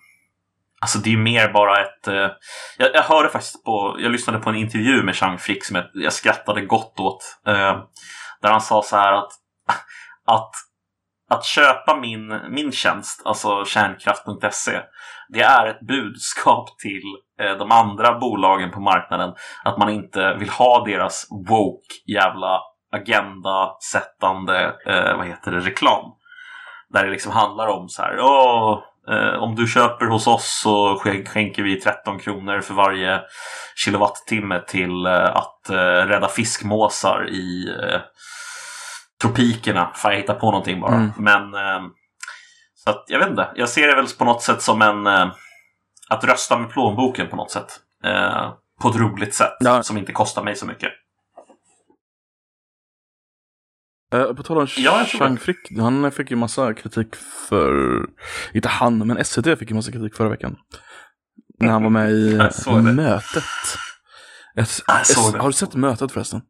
[0.84, 2.30] Alltså det är ju mer bara ett eh,
[2.78, 5.86] jag, jag hörde faktiskt på Jag lyssnade på en intervju med Chang Frick som jag,
[5.94, 7.78] jag skrattade gott åt eh,
[8.42, 9.32] Där han sa så här att
[10.28, 10.52] Att
[11.30, 14.80] Att köpa min, min tjänst Alltså kärnkraft.se
[15.30, 17.04] Det är ett budskap till
[17.40, 22.60] eh, de andra bolagen på marknaden Att man inte vill ha deras woke jävla
[22.96, 26.12] agendasättande eh, vad heter det, reklam.
[26.90, 28.84] Där det liksom handlar om så här, Åh,
[29.40, 33.22] om du köper hos oss så skän- skänker vi 13 kronor för varje
[33.76, 35.76] kilowattimme till eh, att eh,
[36.08, 38.00] rädda fiskmåsar i eh,
[39.22, 39.92] tropikerna.
[39.96, 40.96] Får jag hitta på någonting bara.
[40.96, 41.12] Mm.
[41.18, 41.82] Men eh,
[42.76, 45.32] så att, jag vet inte, jag ser det väl på något sätt som en eh,
[46.10, 47.80] att rösta med plånboken på något sätt.
[48.04, 49.84] Eh, på ett roligt sätt Ja.
[49.84, 50.90] som inte kostar mig så mycket.
[54.14, 57.16] Eh, på tal om Ja, Chang Frick, han fick ju massa kritik
[57.50, 57.72] för,
[58.54, 60.56] inte han, men SVT fick ju massa kritik förra veckan.
[61.60, 62.36] När han var med i.
[62.96, 63.44] Mötet.
[64.58, 64.84] S-
[65.40, 66.42] har du sett Mötet förresten?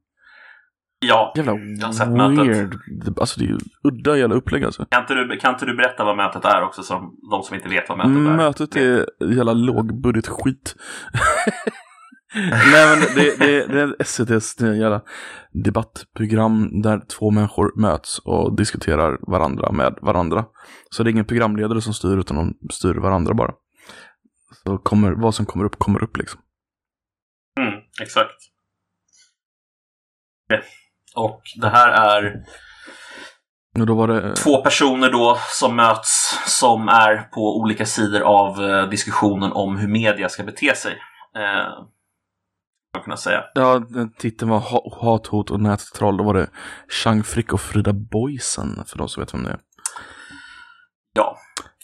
[1.05, 2.47] Ja, Jävla Jag har sett Mötet.
[2.47, 2.79] weird.
[3.19, 4.85] Alltså det är ju udda jävla upplägg alltså.
[4.85, 7.69] kan inte, du, kan inte du berätta vad mötet är också, som de som inte
[7.69, 8.37] vet vad mötet är?
[8.37, 10.75] Mötet är jävla lågbudget skit.
[12.51, 15.01] Nej men det, det, det är SVTs jävla
[15.51, 20.45] debattprogram där två människor möts och diskuterar varandra med varandra.
[20.89, 23.53] Så det är ingen programledare som styr utan de styr varandra bara.
[24.63, 26.41] Så kommer, vad som kommer upp kommer upp liksom.
[27.59, 28.35] Mm, exakt.
[31.15, 32.35] Och det här är
[34.07, 39.77] det, två personer då som möts som är på olika sidor av eh, diskussionen om
[39.77, 40.97] hur media ska bete sig.
[42.93, 43.43] Man kunna säga.
[43.53, 46.17] ja den titeln var ha- Hat, hot och nättroll.
[46.17, 46.49] Då var det
[47.03, 49.59] Chang Frick och Frida Boysen för de som vet vem det är.
[51.13, 51.37] Ja.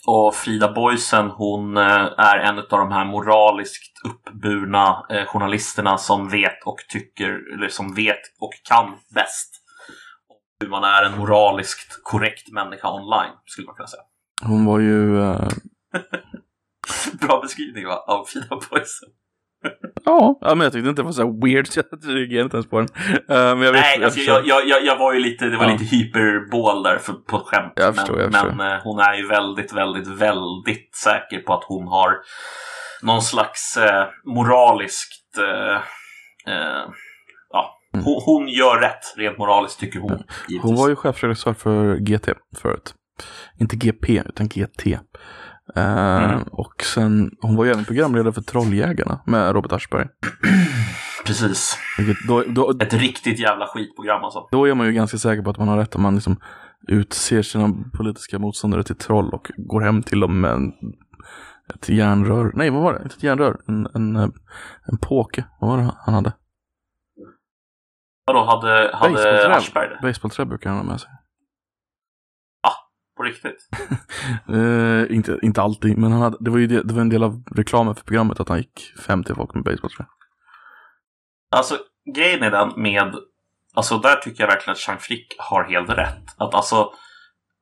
[0.06, 1.82] Och Frida Boysen hon eh,
[2.18, 7.94] är en av de här moraliskt uppburna eh, journalisterna som vet och tycker, eller som
[7.94, 9.56] vet och kan bäst.
[10.60, 14.02] Hur man är en moraliskt korrekt människa online, skulle man kunna säga.
[14.44, 15.48] Hon var ju eh,
[17.20, 18.04] Bra beskrivning va?
[18.06, 19.08] av Frida Boysen.
[20.04, 22.56] Ja, ja, men jag tyckte inte det var så här weird, så jag reagerade inte
[22.56, 22.88] ens på den.
[23.14, 24.34] Eh, men jag vet, Nej, alltså, förstår.
[24.36, 25.72] jag, jag, jag, jag var ju lite, det var Ja.
[25.72, 27.72] lite hyperbol där för, på skämt.
[27.76, 28.50] Jag förstår, men jag förstår.
[28.52, 32.16] men eh, hon är ju väldigt, väldigt, väldigt säker på att hon har
[33.02, 35.38] någon slags eh, moraliskt...
[35.38, 35.74] Eh,
[36.54, 36.84] eh,
[37.50, 38.04] ja, Mm.
[38.04, 40.10] hon, hon gör rätt rent moraliskt tycker hon.
[40.10, 40.78] Hon givetvis.
[40.80, 42.94] var ju chefredaktör för GT förut.
[43.60, 44.98] Inte GP, utan GT.
[45.76, 46.42] Eh, Mm.
[46.52, 50.06] Och sen, hon var ju även programledare för Trolljägarna med Robert Aschberg.
[51.26, 51.78] Precis.
[51.98, 54.48] Vilket, då, då, Ett riktigt jävla skitprogram alltså.
[54.50, 56.36] då är man ju ganska säker på att man har rätt om man liksom
[56.88, 60.72] utser sina politiska motståndare till troll och går hem till dem med en,
[61.74, 62.52] ett järnrör.
[62.54, 63.02] Nej, vad var det?
[63.02, 63.60] Inte ett järnrör.
[63.68, 64.16] En, en,
[64.86, 65.44] en påke.
[65.60, 66.32] Vad var det han hade?
[68.26, 69.56] Vadå, hade, hade.
[69.56, 69.98] Aschberg det?
[70.02, 71.10] Basebollträ brukar han ha med sig.
[73.20, 73.68] På riktigt?
[74.48, 77.22] Eh, inte, inte alltid, men han hade, det, var ju det, det var en del
[77.22, 80.04] av reklamen för programmet att han gick fem till folk med basebollträ.
[81.56, 81.78] Alltså,
[82.14, 83.14] grejen är den med...
[83.74, 86.24] Alltså, där tycker jag verkligen att Chang Frick har helt rätt.
[86.36, 86.92] Att alltså...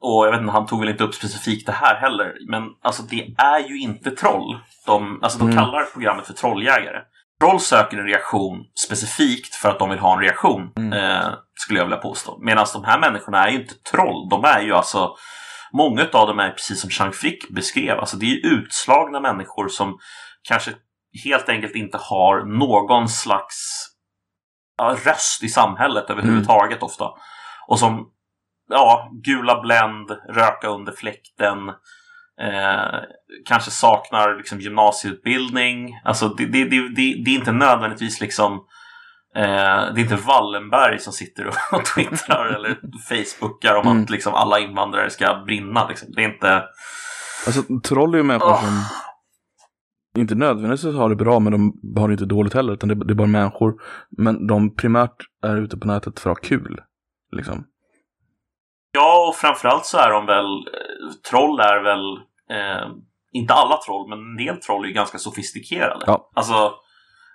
[0.00, 2.34] Och jag vet inte, han tog väl inte upp specifikt det här heller.
[2.50, 4.58] Men alltså, det är ju inte troll.
[4.86, 5.56] De, alltså, de Mm.
[5.56, 7.00] kallar programmet för trolljägare.
[7.40, 10.72] Troll söker en reaktion specifikt för att de vill ha en reaktion.
[10.76, 10.92] Mm.
[10.92, 12.38] Eh, skulle jag vilja påstå.
[12.40, 14.28] Medan de här människorna är ju inte troll.
[14.30, 15.16] De är ju alltså...
[15.72, 17.98] Många av dem är precis som Chang Frick beskrev.
[17.98, 19.98] Alltså, det är utslagna människor som
[20.48, 20.74] kanske
[21.24, 23.88] helt enkelt inte har någon slags
[25.04, 27.04] röst i samhället överhuvudtaget ofta.
[27.66, 28.10] Och som
[28.68, 31.68] ja, gula Blend, röka under fläkten,
[32.40, 33.00] eh,
[33.46, 36.00] kanske saknar liksom, gymnasieutbildning.
[36.04, 38.66] Alltså det, det, det, det, det är inte nödvändigtvis liksom
[39.34, 44.02] eh, det är inte Wallenberg som sitter och, twittrar eller facebookar om Mm.
[44.02, 45.88] att liksom, alla invandrare ska brinna.
[45.88, 46.08] Liksom.
[46.12, 46.64] Det är inte...
[47.46, 48.64] Alltså troll är ju människor Åh.
[48.64, 48.82] som
[50.20, 53.12] inte nödvändigtvis har det bra, men de har det inte dåligt heller, utan det, det
[53.12, 53.74] är bara människor.
[54.10, 56.80] Men de primärt är ute på nätet för att ha kul.
[57.32, 57.64] Liksom.
[58.92, 60.46] Ja, och framförallt så är de väl...
[61.30, 62.12] Troll är väl...
[62.50, 62.88] Eh,
[63.32, 66.04] inte alla troll, men en del troll är ju ganska sofistikerade.
[66.06, 66.30] Ja.
[66.34, 66.72] Alltså,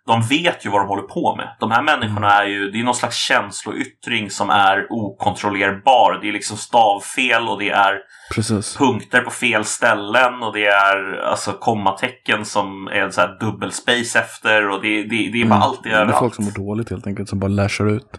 [0.07, 1.55] de vet ju vad de håller på med.
[1.59, 6.19] De här människorna är ju, det är någon slags känsloyttring som är okontrollerbar.
[6.21, 7.99] Det är liksom stavfel och det är
[8.35, 8.77] Precis.
[8.77, 14.69] punkter på fel ställen och det är alltså kommatecken som är så här dubbelspace efter
[14.69, 16.07] och det, det, det är bara allt det Mm.
[16.07, 18.09] Det är folk som mår dåligt helt enkelt, som bara lashar ut.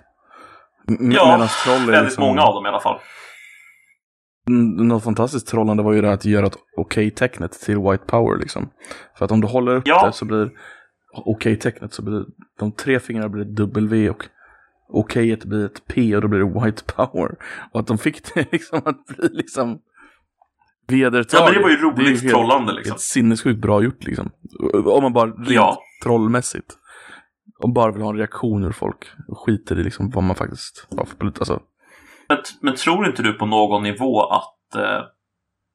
[0.88, 2.24] M- Ja, är Väldigt liksom...
[2.24, 2.98] många av dem i alla fall.
[4.48, 8.38] Mm, Något fantastiskt trollande var ju det här att göra ett okej-tecknet till white power
[8.38, 8.70] liksom.
[9.18, 10.06] För att om du håller upp Ja.
[10.06, 10.50] det så blir
[11.14, 12.24] okej-tecknet så blir
[12.58, 14.24] de tre fingrarna blir ett W och
[14.88, 17.30] okejet blir ett P och då blir det white power.
[17.72, 19.78] Och att de fick det liksom att bli liksom
[20.88, 21.32] vedertaget.
[21.32, 22.90] Ja, men det var ju Det är roligt helt- trollande liksom.
[22.92, 24.30] Helt sinnessjukt bra gjort liksom.
[24.86, 25.78] Om man bara rent Ja.
[26.04, 26.74] trollmässigt.
[27.58, 30.86] Om bara vill ha en reaktion ur folk och skiter i liksom vad man faktiskt
[30.96, 31.26] har för.
[31.26, 31.60] Alltså,
[32.28, 35.00] Men, men tror inte du på någon nivå att eh,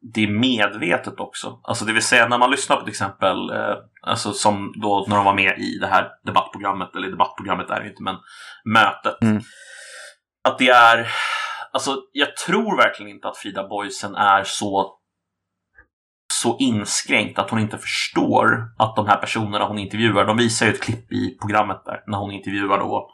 [0.02, 1.60] det är medvetet också?
[1.64, 5.16] Alltså det vill säga när man lyssnar på till exempel, eh, alltså som då när
[5.16, 8.16] de var med i det här debattprogrammet, eller debattprogrammet är det inte, men
[8.66, 9.22] mötet.
[9.22, 9.42] Mm.
[10.44, 11.08] Att det är,
[11.74, 14.96] alltså jag tror verkligen inte att Frida Boysen är så
[16.34, 20.72] så inskränkt att hon inte förstår att de här personerna hon intervjuar, de visar ju
[20.72, 23.10] ett klipp i programmet där när hon intervjuar då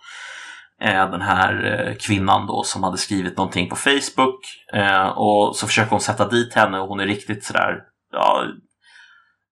[0.82, 4.40] den här eh, kvinnan då som hade skrivit någonting på Facebook
[4.74, 7.80] eh, och så försöker hon sätta dit henne och hon är riktigt sådär
[8.12, 8.46] ja,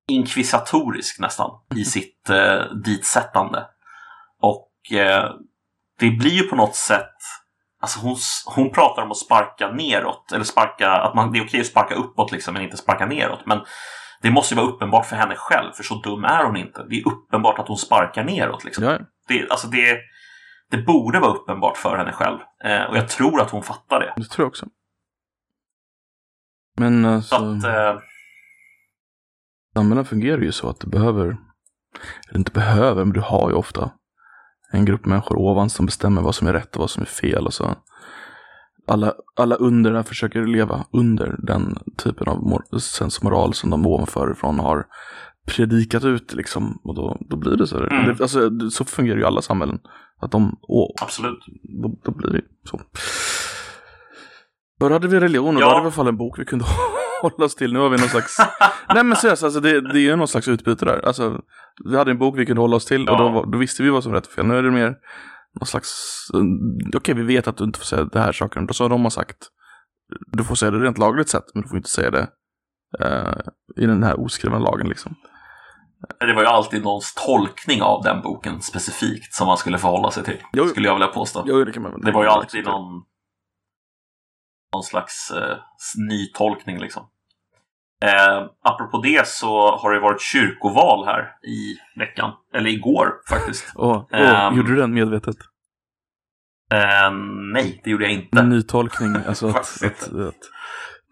[0.07, 3.65] inkvisitorisk nästan i sitt eh, ditsättande.
[4.41, 5.31] Och eh,
[5.99, 7.13] det blir ju på något sätt
[7.83, 11.59] Alltså hon, hon pratar om att sparka neråt, eller sparka, att man, det är okej
[11.59, 13.45] att sparka uppåt liksom, men inte sparka neråt.
[13.45, 13.59] Men
[14.21, 16.85] det måste ju vara uppenbart för henne själv, för så dum är hon inte.
[16.89, 18.63] Det är uppenbart att hon sparkar neråt.
[18.63, 18.83] Liksom.
[18.83, 19.97] ja, Det, alltså det,
[20.73, 22.39] det borde vara uppenbart för henne själv.
[22.65, 24.13] Eh, och jag tror att hon fattar det.
[24.17, 24.65] det tror jag också.
[26.77, 27.99] Men alltså, Så att, eh,
[29.75, 31.25] samhällen fungerar ju så att du behöver,
[32.29, 33.91] eller inte behöver, men du har ju ofta
[34.71, 37.45] en grupp människor ovan som bestämmer vad som är rätt och vad som är fel.
[37.45, 37.75] Och så.
[38.87, 44.31] Alla, alla under där försöker leva under den typen av mor- sensmoral som de ovanför
[44.31, 44.85] ifrån har
[45.47, 46.79] predikat ut liksom.
[46.83, 47.77] Och då, då blir det så.
[47.83, 48.05] Mm.
[48.05, 49.79] Det, alltså, så fungerar ju alla samhällen.
[50.21, 51.39] Att de, åh, absolut.
[51.83, 52.81] då, då blir det så.
[54.79, 55.65] Förr hade vi religion och Ja.
[55.65, 56.65] då hade vi i alla fall en bok vi kunde
[57.21, 57.73] hålla oss till.
[57.73, 58.37] Nu har vi någon slags...
[58.93, 61.05] Nej men seriöst, alltså, det, det är ju någon slags utbyte där.
[61.05, 61.41] Alltså,
[61.89, 63.17] vi hade en bok vi kunde hålla oss till och Ja.
[63.23, 64.45] då, var- då visste vi vad som var rätt och fel.
[64.45, 64.95] Nu är det mer
[65.59, 65.91] någon slags...
[66.95, 68.65] Okej, vi vet att du inte får säga det här saken.
[68.65, 69.37] Då så har de har sagt.
[70.27, 72.27] Du får säga det rent lagligt sett, men du får inte säga det
[72.99, 73.33] eh,
[73.83, 75.15] i den här oskrivna lagen liksom.
[76.19, 80.23] Det var ju alltid någons tolkning av den boken specifikt som man skulle förhålla sig
[80.23, 80.37] till.
[80.53, 80.67] Jo.
[80.67, 81.43] Skulle jag vilja påstå.
[81.47, 83.03] Jo, det kan man väl- Det var ju alltid någon,
[84.73, 85.57] någon slags eh,
[86.09, 87.03] ny tolkning liksom.
[88.05, 92.31] Eh, apropå det så har det varit kyrkoval här i veckan.
[92.53, 93.71] Eller igår faktiskt.
[93.75, 94.55] Åh, åh, Ehm.
[94.57, 95.35] gjorde du den medvetet?
[96.73, 97.11] Eh,
[97.53, 98.43] nej, det gjorde jag inte.
[98.43, 100.35] Nytolkning, alltså att, att, att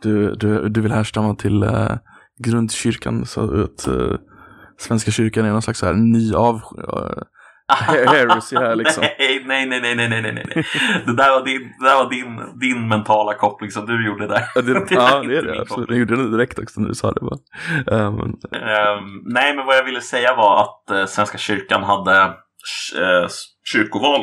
[0.02, 1.98] du, du, du vill härstamma till uh,
[2.38, 4.18] grundkyrkan så att uh,
[4.78, 7.24] Svenska kyrkan är någon slags så här ny av uh,
[8.12, 9.04] heresy här liksom.
[9.20, 10.66] nej, nej, nej, nej, nej, nej, nej.
[11.06, 14.44] Det där var, din, det där var din, din mentala koppling som du gjorde där.
[14.56, 15.62] Ja, det, Det ja, det är det.
[15.62, 15.90] Absolut.
[15.90, 17.22] Jag gjorde det direkt också när du sa det.
[17.22, 17.40] Bara.
[17.98, 18.28] Eh, men,
[18.62, 23.28] Ehm, nej, men vad jag ville säga var att eh, Svenska kyrkan hade eh,
[23.72, 24.22] kyrkoval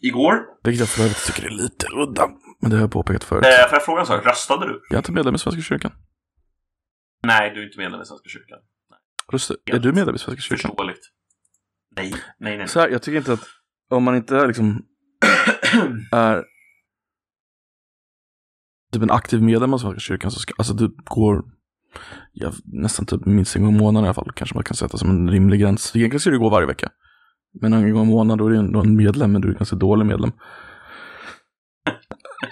[0.00, 0.34] igår.
[0.64, 2.28] vilket jag för övrigt tycker är lite udda.
[2.60, 3.44] Men det har jag påpekat förut.
[3.44, 4.26] Eh, får jag fråga en sak?
[4.26, 4.80] Röstade du?
[4.88, 5.92] Jag är inte medlem i Svenska kyrkan.
[7.22, 8.58] Nej, du är inte medlem i Svenska kyrkan.
[9.32, 10.70] Rösta, är du medlem i Svenska kyrkan?
[10.70, 11.10] Förståeligt.
[11.96, 12.68] Nej, nej, nej.
[12.68, 13.48] Så här, jag tycker inte att
[13.90, 14.82] om man inte är liksom
[16.12, 16.44] är
[18.92, 21.44] typ en aktiv medlem av Svenska kyrkan så ska, alltså du går
[22.32, 24.98] ja, nästan typ minst en gång i månaden i alla fall, kanske man kan sätta
[24.98, 25.96] som en rimlig gräns.
[25.96, 26.88] Egentligen ska du gå varje vecka.
[27.60, 29.58] Men en gång i månaden då är du ändå en medlem, men du är en
[29.58, 30.30] ganska dålig medlem.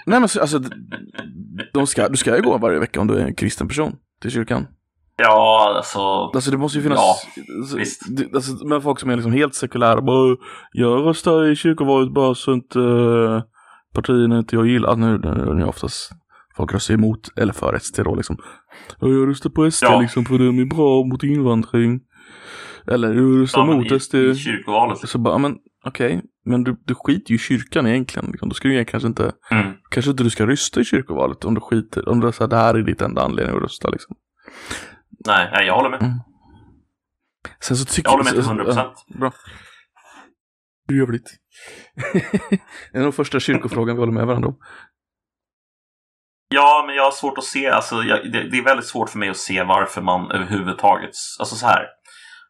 [0.05, 0.61] Nej men så, alltså,
[1.73, 4.31] de ska, du ska ju gå varje vecka om du är en kristen person till
[4.31, 4.67] kyrkan.
[5.17, 5.99] Ja, alltså.
[5.99, 7.15] Alltså det måste ju finnas, Ja,
[7.61, 8.01] alltså, visst.
[8.17, 10.35] det, alltså, men folk som är liksom helt sekulära, bara,
[10.71, 13.41] jag röstar i kyrkovalet bara så inte uh,
[13.93, 16.11] partierna inte jag gillar, nu, nu, nu är oftast
[16.57, 18.37] folk röstar emot eller för SD då liksom.
[18.99, 20.01] "Ja, Jag röstar på SD Ja.
[20.01, 21.99] liksom för de är bra mot invandring.
[22.87, 24.15] Eller jag röstar Ja, mot i, SD.
[24.15, 25.09] I kyrkovalet.
[25.09, 28.29] Så bara, men okej, men du, du skiter ju i kyrkan egentligen.
[28.31, 28.49] Liksom.
[28.49, 29.73] Då ska du kanske inte, Mm.
[29.91, 32.73] kanske inte du ska rösta i kyrkovalet om du skiter, om du säger det här
[32.73, 34.15] är ditt enda anledning att rösta liksom.
[35.25, 36.19] Nej, jag håller med.
[37.59, 38.73] Sen så tycker Jag håller med till så- 100 ja.
[38.73, 39.05] procent.
[39.19, 39.31] Bra.
[40.87, 41.29] Trevligt.
[42.91, 44.57] det är nog första kyrkofrågan vi håller med varandra om.
[46.49, 49.19] Ja, men jag har svårt att se, alltså, jag, det, det, är väldigt svårt för
[49.19, 51.87] mig att se varför man överhuvudtaget, alltså så här.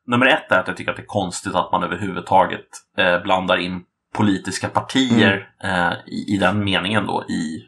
[0.07, 2.65] Nummer ett är att jag tycker att det är konstigt att man överhuvudtaget
[2.97, 5.91] eh, blandar in politiska partier mm.
[5.91, 7.61] eh, i, i, den meningen då i,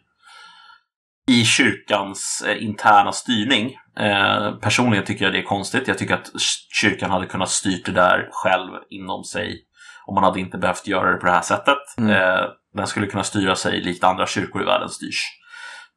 [1.31, 3.77] i kyrkans eh, interna styrning.
[3.99, 5.87] Eh, personligen tycker jag det är konstigt.
[5.87, 6.31] Jag tycker att
[6.81, 9.63] kyrkan hade kunnat styrt det där själv inom sig
[10.07, 11.77] och man hade inte behövt göra det på det här sättet.
[11.97, 12.11] Mm.
[12.11, 15.23] Eh, den skulle kunna styra sig likt andra kyrkor i världen styrs.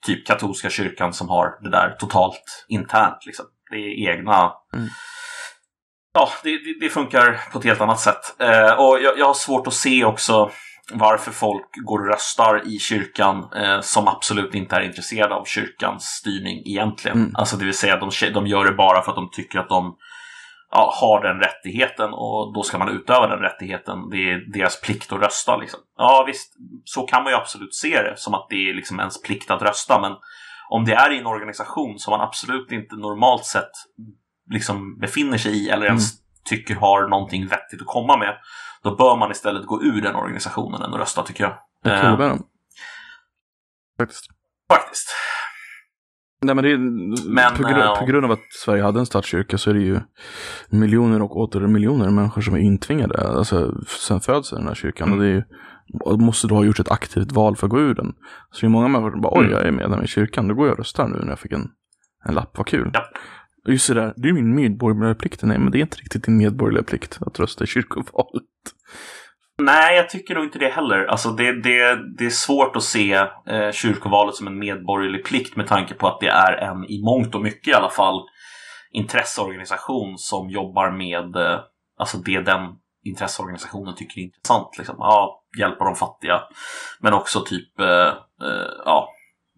[0.07, 3.27] Typ katolska kyrkan som har det där totalt internt.
[3.27, 3.45] Liksom.
[3.71, 4.89] Det är egna mm.
[6.13, 8.41] Ja, det, det, det, funkar på ett helt annat sätt.
[8.41, 10.51] Eh, och jag, jag, har svårt att se också
[10.93, 16.05] varför folk går och röstar i kyrkan eh, som absolut inte är intresserade av kyrkans
[16.05, 17.19] styrning egentligen.
[17.19, 17.37] Mm.
[17.37, 19.97] Alltså det vill säga de, de gör det bara för att de tycker att de
[20.71, 24.11] ja, har den rättigheten och då ska man utöva den rättigheten.
[24.11, 25.57] Det är deras plikt att rösta.
[25.57, 25.81] Liksom.
[25.97, 26.53] Ja visst,
[26.85, 29.63] så kan man ju absolut se det som att det är liksom ens plikt att
[29.63, 30.01] rösta.
[30.01, 30.13] Men
[30.69, 33.71] om det är i en organisation som man absolut inte normalt sett
[34.51, 36.23] liksom befinner sig i eller ens mm.
[36.45, 38.37] tycker har någonting vettigt att komma med.
[38.85, 41.59] Då bör man istället gå ur den organisationen än att rösta tycker jag.
[41.83, 42.37] Jag tror eh,
[43.99, 44.25] Faktiskt.
[44.69, 45.09] Faktiskt.
[46.43, 46.79] Nej men det
[47.29, 50.01] men, på, grund, på, grund av att Sverige hade en statskyrka så är det ju
[50.69, 55.09] miljoner och åter miljoner människor som är intvingade, alltså sen föds i den här kyrkan.
[55.09, 55.19] Mm.
[55.19, 57.95] Och det är ju, måste då ha gjort ett aktivt val för att gå ur
[57.95, 58.15] den.
[58.51, 59.53] Så det är många människor som bara, oj mm.
[59.53, 61.71] jag är medlem i kyrkan, då går jag och röstar nu när jag fick en,
[62.25, 62.91] en lapp, vad kul.
[62.95, 63.05] Ja.
[63.69, 65.43] Just det där, det är min medborgerliga plikt.
[65.43, 68.45] Nej, men det är inte riktigt din medborgerliga plikt att rösta i kyrkovalet.
[69.63, 71.05] Nej, jag tycker nog inte det heller.
[71.05, 73.13] Alltså det, det, det är svårt att se
[73.47, 77.35] eh, kyrkovalet som en medborgerlig plikt med tanke på att det är en, i mångt
[77.35, 78.23] och mycket i alla fall,
[78.93, 81.61] intresseorganisation som jobbar med eh,
[81.99, 82.61] alltså det den
[83.05, 84.79] intresseorganisationen tycker är intressant.
[84.79, 84.97] Liksom.
[84.99, 86.41] Ja, hjälpa de fattiga,
[87.01, 88.09] men också typ eh,
[88.47, 89.09] eh ja,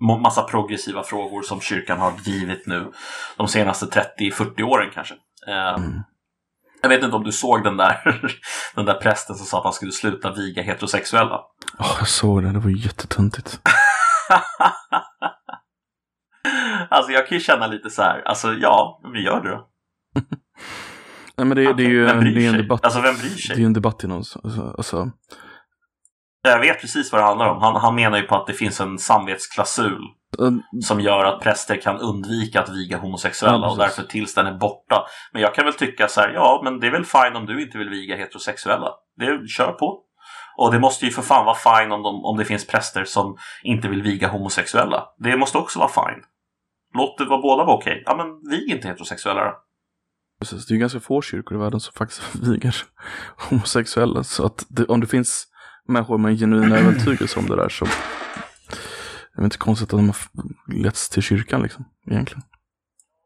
[0.03, 2.93] massa progressiva frågor som kyrkan har drivit nu
[3.37, 3.87] de senaste
[4.19, 5.15] 30-40 åren kanske.
[5.49, 6.03] Eh, mm.
[6.83, 8.21] Jag vet inte om du såg den där,
[8.75, 11.41] den där prästen som sa att han skulle sluta viga heterosexuella.
[11.79, 13.61] Oh, jag såg det, det var jättetöntigt.
[16.89, 19.69] alltså jag kan ju känna lite så här, alltså ja, men gör det då.
[21.37, 21.73] Nej men det, okay.
[21.77, 22.85] det är ju en, det är en debatt.
[22.85, 23.57] Alltså vem bryr sig?
[23.57, 25.11] Det är en debatt inom, alltså, alltså
[26.51, 27.63] jag vet precis vad det handlar om.
[27.63, 30.03] Han, han menar ju på att det finns en samvetsklausul
[30.39, 30.63] mm.
[30.83, 34.59] som gör att präster kan undvika att viga homosexuella ja, och därför tills den är
[34.59, 35.07] borta.
[35.33, 37.63] Men jag kan väl tycka så här, ja men det är väl fine om du
[37.63, 38.89] inte vill viga heterosexuella.
[39.17, 40.01] Det, kör på.
[40.57, 43.37] Och det måste ju för fan vara fine om, de, om det finns präster som
[43.63, 45.07] inte vill viga homosexuella.
[45.19, 46.23] Det måste också vara fine.
[46.95, 48.03] Låt det vara båda vara okej.
[48.07, 49.55] Ja men vig inte heterosexuella då.
[50.41, 52.77] Precis, det är ju ganska få kyrkor i världen som faktiskt vigar
[53.37, 54.25] homosexuella.
[54.25, 55.52] Så att det, om det finns
[55.89, 57.87] människor med en genuin övertygelse om det där så
[59.35, 60.17] det är inte konstigt att de har
[60.83, 62.43] letts till kyrkan liksom, egentligen.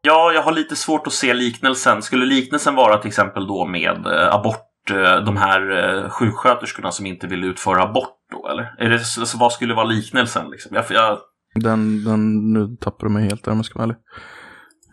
[0.03, 2.03] Ja, jag har lite svårt att se liknelsen.
[2.03, 7.07] Skulle liknelsen vara till exempel då med eh, abort, eh, de här eh, sjuksköterskorna som
[7.07, 8.75] inte vill utföra abort då, eller?
[8.79, 10.77] Är det, alltså, vad skulle vara liknelsen liksom?
[10.77, 11.19] Jag, jag...
[11.55, 13.97] Den, den, nu tappar du mig helt där om jag ska vara ärlig.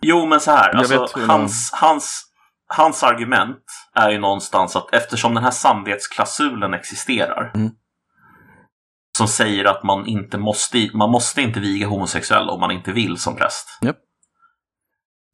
[0.02, 2.33] Jo, men så här, alltså, hans, hans,
[2.67, 3.63] hans argument
[3.95, 7.71] är ju någonstans att eftersom den här samvetsklausulen existerar mm.
[9.17, 13.17] som säger att man inte måste, man måste inte viga homosexuella om man inte vill
[13.17, 13.80] som präst.
[13.86, 13.97] Yep.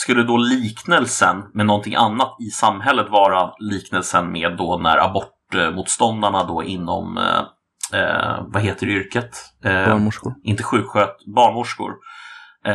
[0.01, 6.63] Skulle då liknelsen med någonting annat i samhället vara liknelsen med då när abortmotståndarna då
[6.63, 7.39] inom eh,
[7.99, 9.37] eh vad heter yrket?
[9.63, 10.35] Eh, barnmorskor.
[10.43, 11.91] Inte sjuksköt, barnmorskor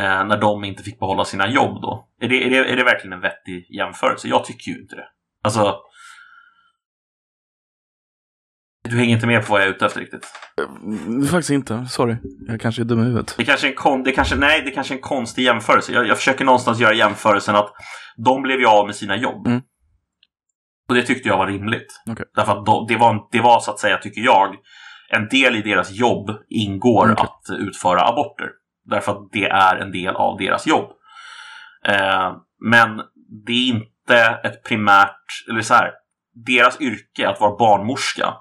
[0.01, 2.07] när de inte fick behålla sina jobb då.
[2.21, 4.27] Är det, är, det, är det verkligen en vettig jämförelse?
[4.27, 5.07] Jag tycker ju inte det.
[5.43, 5.77] Alltså...
[8.89, 10.27] Du hänger inte med på vad jag är ute efter riktigt?
[10.61, 12.15] Uh, faktiskt inte, sorry.
[12.47, 13.35] Jag kanske är dum i huvudet.
[13.37, 15.91] Det kanske är en, kon det kanske, nej, det kanske är en konstig jämförelse.
[15.91, 17.73] Jag, jag försöker någonstans göra jämförelsen att
[18.17, 19.47] de blev ju av med sina jobb.
[19.47, 19.61] Mm.
[20.89, 22.01] Och det tyckte jag var rimligt.
[22.11, 22.25] Okay.
[22.35, 24.55] Därför att då, det, var, det var så att säga, tycker jag,
[25.09, 27.25] en del i deras jobb ingår okay.
[27.25, 28.49] att utföra aborter.
[28.85, 30.89] Därför att det är en del av deras jobb.
[31.87, 33.01] Eh, men
[33.45, 35.91] det är inte ett primärt, eller så här,
[36.45, 38.33] deras yrke att vara barnmorska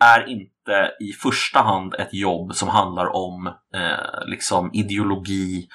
[0.00, 5.68] är inte i första hand ett jobb som handlar om eh, liksom ideologi,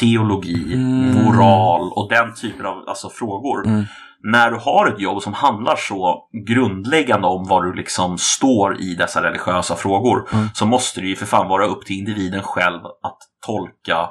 [0.00, 1.24] teologi, mm.
[1.24, 3.66] moral och den typen av alltså, frågor.
[3.66, 3.84] Mm.
[4.26, 8.94] När du har ett jobb som handlar så grundläggande om vad du liksom står i
[8.94, 10.48] dessa religiösa frågor mm.
[10.54, 14.08] så måste det ju för fan vara upp till individen själv att tolka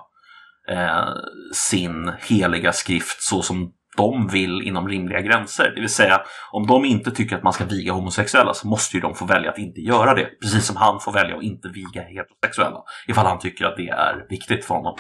[0.70, 1.14] eh,
[1.54, 5.72] sin heliga skrift så som de vill inom rimliga gränser.
[5.76, 9.02] Det vill säga, om de inte tycker att man ska viga homosexuella så måste ju
[9.02, 10.26] de få välja att inte göra det.
[10.42, 12.78] Precis som han får välja att inte viga heterosexuella.
[13.08, 14.96] Ifall han tycker att det är viktigt för honom.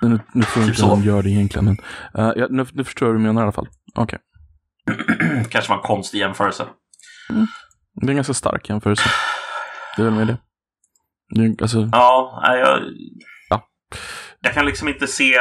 [0.00, 0.88] Nu, nu tror jag Typ inte så.
[0.88, 1.76] de gör det egentligen, men
[2.14, 3.68] eh, ja, nu, nu förstår jag vad du menar i alla fall.
[3.94, 4.18] Okej.
[5.50, 6.66] Kanske var en konstig jämförelse.
[7.94, 9.10] Det är en ganska stark jämförelse.
[9.96, 10.38] Det är väl med det.
[11.28, 12.80] det alltså, Ja, jag...
[13.48, 13.68] Ja.
[14.40, 15.32] Jag kan liksom inte se...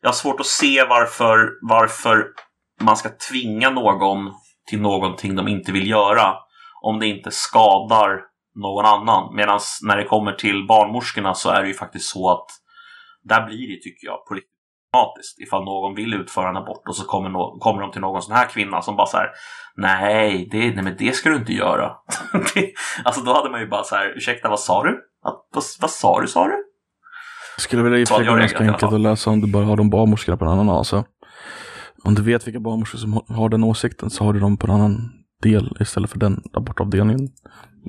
[0.00, 2.24] Jag har svårt att se varför, varför
[2.80, 4.32] man ska tvinga någon
[4.70, 6.34] till någonting de inte vill göra
[6.82, 8.20] om det inte skadar
[8.54, 9.34] någon annan.
[9.36, 12.46] Medan när det kommer till barnmorskorna så är det ju faktiskt så att
[13.22, 14.53] där blir det, tycker jag, på riktigt
[14.94, 15.40] problematiskt.
[15.40, 18.36] Ifall någon vill utföra en abort och så kommer, no kommer de till någon sån
[18.36, 19.28] här kvinna som bara så här
[19.76, 21.92] Nej, det, nej men det ska du inte göra.
[22.54, 22.72] det,
[23.04, 24.90] alltså då hade man ju bara så här, ursäkta vad sa du?
[25.24, 26.64] Att, vad, vad sa du sa du?
[27.58, 30.36] skulle väl i och jag ganska enkelt att läsa om du bara har de barnmorskorna
[30.36, 31.04] på en annan alltså.
[32.04, 34.72] Om du vet vilka barnmorskor som har- den åsikten så har du dem på en
[34.72, 35.10] annan
[35.42, 37.28] del istället för den abortavdelningen.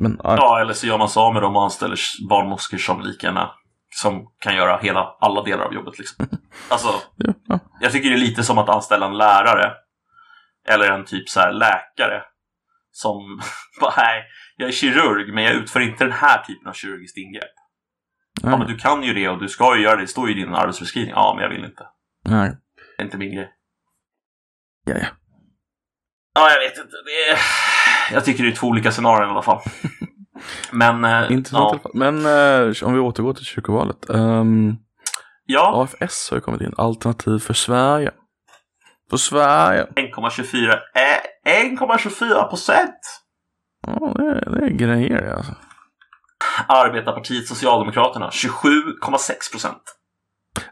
[0.01, 1.97] Men ja, Ja, eller så gör man sig av med dem och anställer
[2.30, 3.49] barnmorskor som lika gärna
[3.89, 5.99] som kan göra hela, alla delar av jobbet.
[5.99, 6.27] Liksom.
[6.69, 7.59] Alltså, ja, ja.
[7.81, 9.73] jag tycker det är lite som att anställa en lärare
[10.67, 12.23] eller en typ så här läkare
[12.91, 13.41] som
[13.81, 14.23] bara, nej,
[14.57, 17.53] jag är kirurg men jag utför inte den här typen av kirurgiskt ingrepp.
[18.41, 20.36] Ja, men du kan ju det och du ska ju göra det, det står ju
[20.36, 21.13] i din arbetsbeskrivning.
[21.15, 21.88] Ja, men jag vill inte.
[22.25, 22.57] nej.
[22.97, 23.51] Det är inte min grej.
[24.86, 25.07] Ja, ja.
[26.33, 26.95] Ja, jag vet inte.
[27.31, 27.39] Är...
[28.13, 29.61] Jag tycker det är två olika scenarion i alla fall.
[30.72, 31.89] Men, eh, Intressant ja.
[31.93, 34.06] Men eh, om vi återgår till kyrkovalet.
[34.10, 34.76] Um,
[35.46, 36.74] ja, AFS har ju kommit in.
[36.78, 38.12] Alternativ för Sverige.
[39.10, 39.88] För Sverige.
[39.96, 40.72] 1,24
[41.46, 43.00] eh, 1,24 procent.
[43.88, 45.54] Ja, det, är- det är grejer det, alltså.
[46.68, 49.82] Arbetarpartiet Socialdemokraterna 27,6 procent.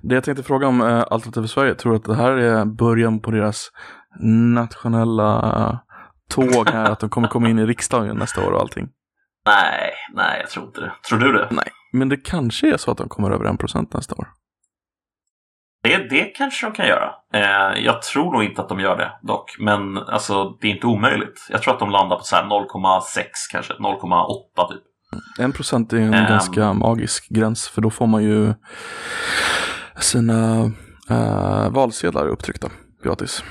[0.01, 1.75] Det jag tänkte fråga om eh, Alternativ för Sverige.
[1.75, 3.67] Tror du att det här är början på deras
[4.53, 5.79] nationella
[6.29, 6.91] tåg här?
[6.91, 8.87] att de kommer komma in i riksdagen nästa år och allting?
[9.45, 10.91] Nej, nej, jag tror inte det.
[11.09, 11.47] Tror du det?
[11.51, 14.27] Nej, men det kanske är så att de kommer över en procent nästa år.
[15.83, 17.11] Det, det kanske de kan göra.
[17.33, 19.55] Eh, jag tror nog inte att de gör det dock.
[19.59, 21.47] Men alltså, det är inte omöjligt.
[21.49, 24.81] Jag tror att de landar på så här 0,6 kanske, 0,8 typ.
[25.39, 26.27] En procent är en Ehm.
[26.29, 28.53] ganska magisk gräns för då får man ju
[29.99, 30.71] sina
[31.09, 32.67] eh, valsedlar upptryckta
[33.03, 33.43] gratis.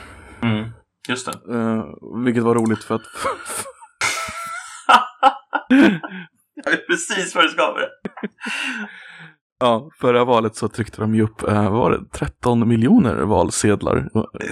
[0.42, 0.70] Mm,
[1.08, 1.54] just det.
[1.54, 1.84] Eh,
[2.24, 3.02] vilket var roligt för att
[6.64, 7.88] Jag vet precis vad du ska med
[9.60, 13.94] ja, förra valet så tryckte de ju upp, eh, var det, 13 miljoner valsedlar.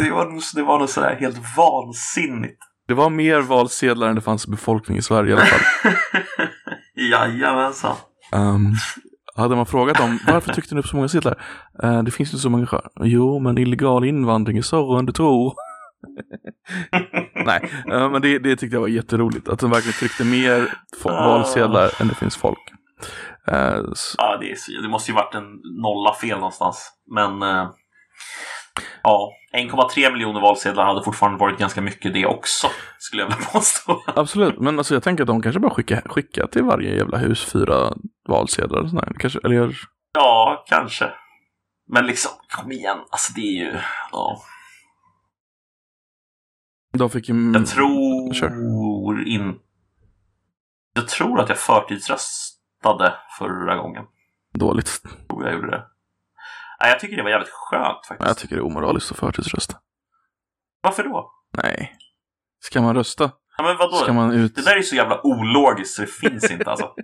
[0.03, 2.59] Det var, nog- det var nog sådär helt vansinnigt.
[2.89, 5.93] Det var mer valsedlar än det fanns befolkning i Sverige i alla fall.
[7.11, 7.97] Jajamensan.
[8.33, 8.73] Um,
[9.37, 11.43] hade man frågat dem varför tryckte ni upp så många sedlar?
[11.83, 12.67] Eh, det finns ju så många.
[13.01, 15.55] Jo, men illegal invandring är större än du tror.
[17.45, 19.49] Nej, eh, men det, det tyckte jag var jätteroligt.
[19.49, 20.75] Att de verkligen tryckte mer
[21.05, 21.29] Ah.
[21.29, 22.59] valsedlar än det finns folk.
[23.93, 25.45] S- Ja, det, är, det måste ju varit en
[25.83, 26.91] nolla fel någonstans.
[27.15, 27.71] Men eh,
[29.03, 32.67] ja, 1,3 miljoner valsedlar hade fortfarande varit ganska mycket det också,
[32.99, 34.03] skulle jag vilja påstå.
[34.17, 37.45] absolut, men alltså, jag tänker att de kanske bara skickar skicka till varje jävla hus
[37.45, 37.93] fyra
[38.29, 38.81] valsedlar.
[38.83, 39.13] och sådär.
[39.19, 39.75] Kanske, eller
[40.15, 41.11] Ja, kanske.
[41.93, 42.99] Men liksom, kom igen.
[43.11, 43.73] Alltså det är ju...
[44.13, 44.43] Ja.
[46.93, 47.53] De fick ju...
[47.53, 49.29] Jag tror Kör.
[49.29, 49.59] in...
[50.95, 54.05] Jag tror att jag förtidsröstade förra gången.
[54.55, 55.01] Dåligt.
[55.05, 55.87] Jag tror jag gjorde det.
[56.81, 58.29] Nej, jag tycker det var jävligt skönt faktiskt.
[58.29, 59.77] Jag tycker det är omoraliskt att förtidsrösta.
[60.83, 61.33] Varför då?
[61.63, 61.97] Nej.
[62.61, 63.31] Ska man rösta?
[63.57, 63.97] Ja, men vadå?
[63.97, 64.55] Ska man ut...
[64.57, 66.95] Det där är så jävla ologiskt så det finns inte alltså.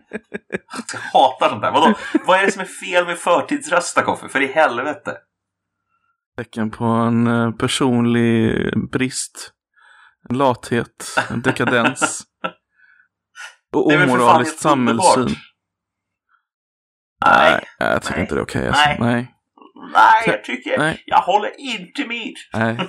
[0.93, 1.73] Jag hatar sånt där.
[1.73, 1.95] Vadå?
[2.27, 4.29] Vad är det som är fel med förtidsrösta Koffe?
[4.29, 5.17] För i helvete.
[6.37, 8.53] tecken på en eh, personlig
[8.91, 9.53] brist,
[10.31, 12.23] en lathet, en dekadens
[13.75, 15.29] och omoraliskt samhällssyn.
[17.25, 18.21] Nej, Nej, jag tycker Nej.
[18.23, 18.69] inte det är okej.
[18.69, 18.83] alltså.
[18.85, 18.97] Nej.
[19.01, 19.33] Nej,
[19.93, 20.79] nej, jag tycker...
[20.79, 21.03] Nej.
[21.07, 22.35] Jag håller inte med.
[22.53, 22.89] nej.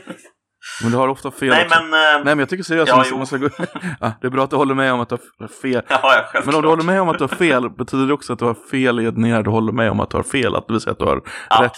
[0.82, 1.84] Men du har ofta fel Nej, men...
[1.84, 3.18] eh, Nej, men jag tycker seriöst Ja, jo.
[3.18, 3.50] man ska gå...
[4.00, 5.82] ja, Det är bra att du håller med om att du har fel.
[5.90, 6.26] Ja.
[6.46, 8.46] Men om du håller med om att du har fel, betyder det också att du
[8.46, 10.56] har fel i när du håller med om att du har fel?
[10.56, 11.24] Att det vill säga att du har rätt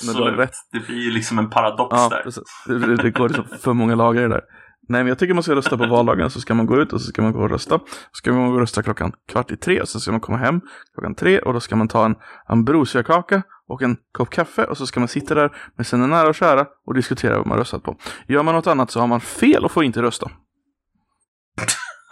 [0.03, 0.39] när du har Absolut.
[0.39, 0.53] rätt?
[0.71, 2.21] Det blir ju liksom en paradox Ja, där.
[2.23, 2.43] precis.
[2.67, 4.43] Det, det, går liksom för många lagar i det där.
[4.89, 7.01] Nej, men jag tycker man ska rösta på valdagen, så ska man gå ut och
[7.01, 7.79] så ska man gå och rösta.
[7.79, 10.61] Så ska man gå och rösta klockan kvart i tre, så ska man komma hem
[10.93, 12.15] klockan tre och då ska man ta en
[12.47, 16.35] ambrosiakaka och en kopp kaffe och så ska man sitta där med sina nära och
[16.35, 17.95] kära och diskutera vad man röstat på.
[18.27, 20.31] Gör man något annat så har man fel och får inte rösta.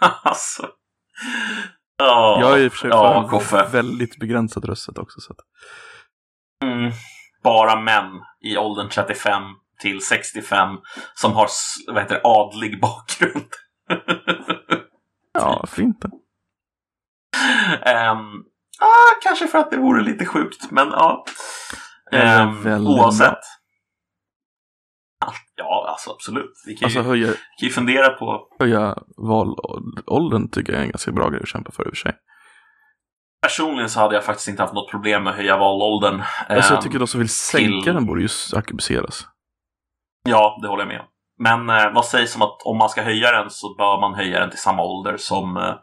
[0.22, 0.68] alltså.
[1.98, 3.68] Ja, Jag är i och för sig för Koffe.
[3.72, 5.20] väldigt begränsat röstet också.
[5.20, 5.38] Så att...
[6.64, 6.92] Mm.
[7.42, 8.10] Bara män
[8.40, 9.42] i åldern 35
[9.78, 10.68] till 65
[11.14, 11.48] som har
[11.86, 13.48] vad heter adlig bakgrund.
[15.32, 16.10] ja, inte?
[17.86, 18.44] Um,
[18.80, 21.24] ah, kanske för att det vore lite sjukt, men ja.
[22.12, 23.38] Um, oavsett.
[25.56, 26.52] Ja, alltså absolut.
[26.66, 28.48] Vi kan, alltså, ju, höja, kan ju fundera på...
[28.58, 31.96] Höja valåldern tycker jag är en ganska bra grej att kämpa för i och för
[31.96, 32.12] sig.
[33.42, 36.22] Personligen så hade jag faktiskt inte haft något problem med att höja valåldern.
[36.48, 37.94] Alltså jag tycker de som vill sänka till...
[37.94, 39.26] den borde ju arkebuseras.
[40.28, 41.06] Ja, det håller jag med om.
[41.38, 44.40] Men eh, vad sägs om att om man ska höja den så bör man höja
[44.40, 45.74] den till samma ålder som eh,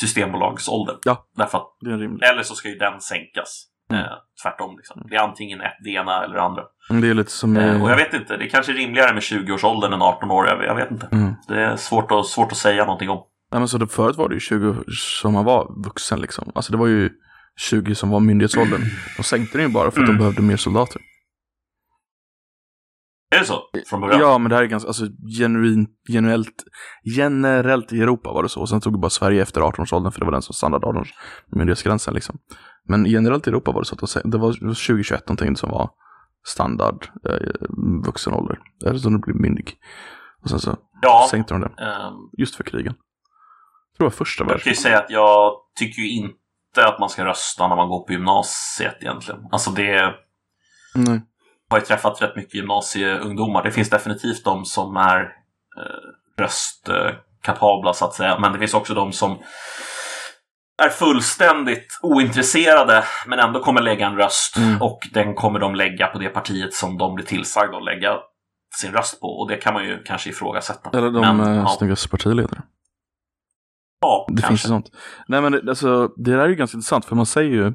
[0.00, 0.96] Systembolagsåldern.
[1.04, 2.22] Ja, Därför att, det är rimligt.
[2.22, 3.66] Eller så ska ju den sänkas.
[3.90, 4.02] Mm.
[4.02, 4.10] Eh,
[4.42, 4.76] tvärtom.
[4.76, 5.02] Liksom.
[5.10, 6.62] Det är antingen ett, det ena eller det andra.
[6.88, 7.56] Det är lite som...
[7.56, 10.46] Eh, och jag vet inte, det kanske är rimligare med 20-årsåldern än 18 år.
[10.46, 11.08] Jag, jag vet inte.
[11.12, 11.34] Mm.
[11.48, 13.22] Det är svårt att, svårt att säga någonting om.
[13.52, 16.52] Nej, men så det, förut var det ju 20 som man var vuxen liksom.
[16.54, 17.10] Alltså det var ju
[17.56, 18.82] 20 som var myndighetsåldern.
[19.16, 20.16] De sänkte den ju bara för att mm.
[20.16, 21.02] de behövde mer soldater.
[23.34, 23.62] Är det så?
[23.86, 24.20] Från början?
[24.20, 25.04] Ja, men det här är ganska, alltså
[25.38, 26.64] genuint, genuellt,
[27.04, 28.60] generellt i Europa var det så.
[28.60, 31.08] Och sen tog bara Sverige efter 18-årsåldern för det var den som standard
[31.46, 32.38] myndighetsgränsen liksom.
[32.88, 35.90] Men generellt i Europa var det så att det var 2021 någonting som var
[36.46, 37.66] standard eh,
[38.06, 38.58] vuxen ålder.
[38.86, 39.74] Eller så de blev myndig.
[40.42, 41.68] Och sen så ja, sänkte de det.
[41.68, 42.94] Um, just för krigen.
[42.94, 44.84] Jag tror det var första världskriget.
[44.84, 47.88] Jag kan ju säga att jag tycker ju inte att man ska rösta när man
[47.88, 49.40] går på gymnasiet egentligen.
[49.52, 50.14] Alltså det...
[50.94, 51.20] Nej
[51.70, 53.62] har ju träffat rätt mycket gymnasieungdomar.
[53.62, 55.20] Det finns definitivt de som är
[55.78, 58.38] eh, röstkapabla så att säga.
[58.38, 59.38] Men det finns också de som
[60.82, 64.82] är fullständigt ointresserade men ändå kommer lägga en röst mm.
[64.82, 68.16] och den kommer de lägga på det partiet som de blir tillsagda att lägga
[68.80, 70.98] sin röst på och det kan man ju kanske ifrågasätta.
[70.98, 71.68] Eller de men, eh, ja.
[71.68, 72.62] snyggaste partiledare.
[74.00, 74.48] Ja, det kanske.
[74.48, 74.90] finns ju sånt.
[75.28, 77.66] Nej men alltså, det där är ju ganska intressant för man säger ju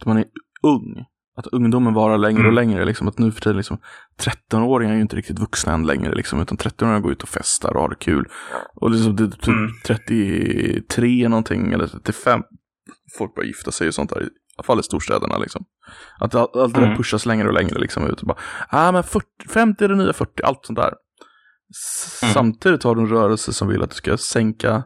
[0.00, 0.24] att man är
[0.62, 1.04] ung
[1.38, 2.46] att ungdomen varar längre mm.
[2.46, 2.84] och längre.
[2.84, 3.78] Liksom, att nu för tiden, liksom,
[4.20, 6.14] 13-åringar är ju inte riktigt vuxna än längre.
[6.14, 8.28] Liksom, utan 13-åringar går ut och festar och har det kul.
[8.74, 9.70] Och liksom, det typ mm.
[9.86, 12.42] 33 någonting, eller 35.
[13.18, 14.22] Folk börjar gifta sig och sånt där.
[14.22, 15.38] I alla fall i storstäderna.
[15.38, 15.64] Liksom.
[16.18, 16.96] Att allt, allt det där mm.
[16.96, 17.78] pushas längre och längre.
[17.78, 20.92] Liksom, ut och bara, ah, men 40, 50 är det nya 40, allt sånt där.
[22.22, 22.34] Mm.
[22.34, 24.82] Samtidigt har du en rörelse som vill att du ska sänka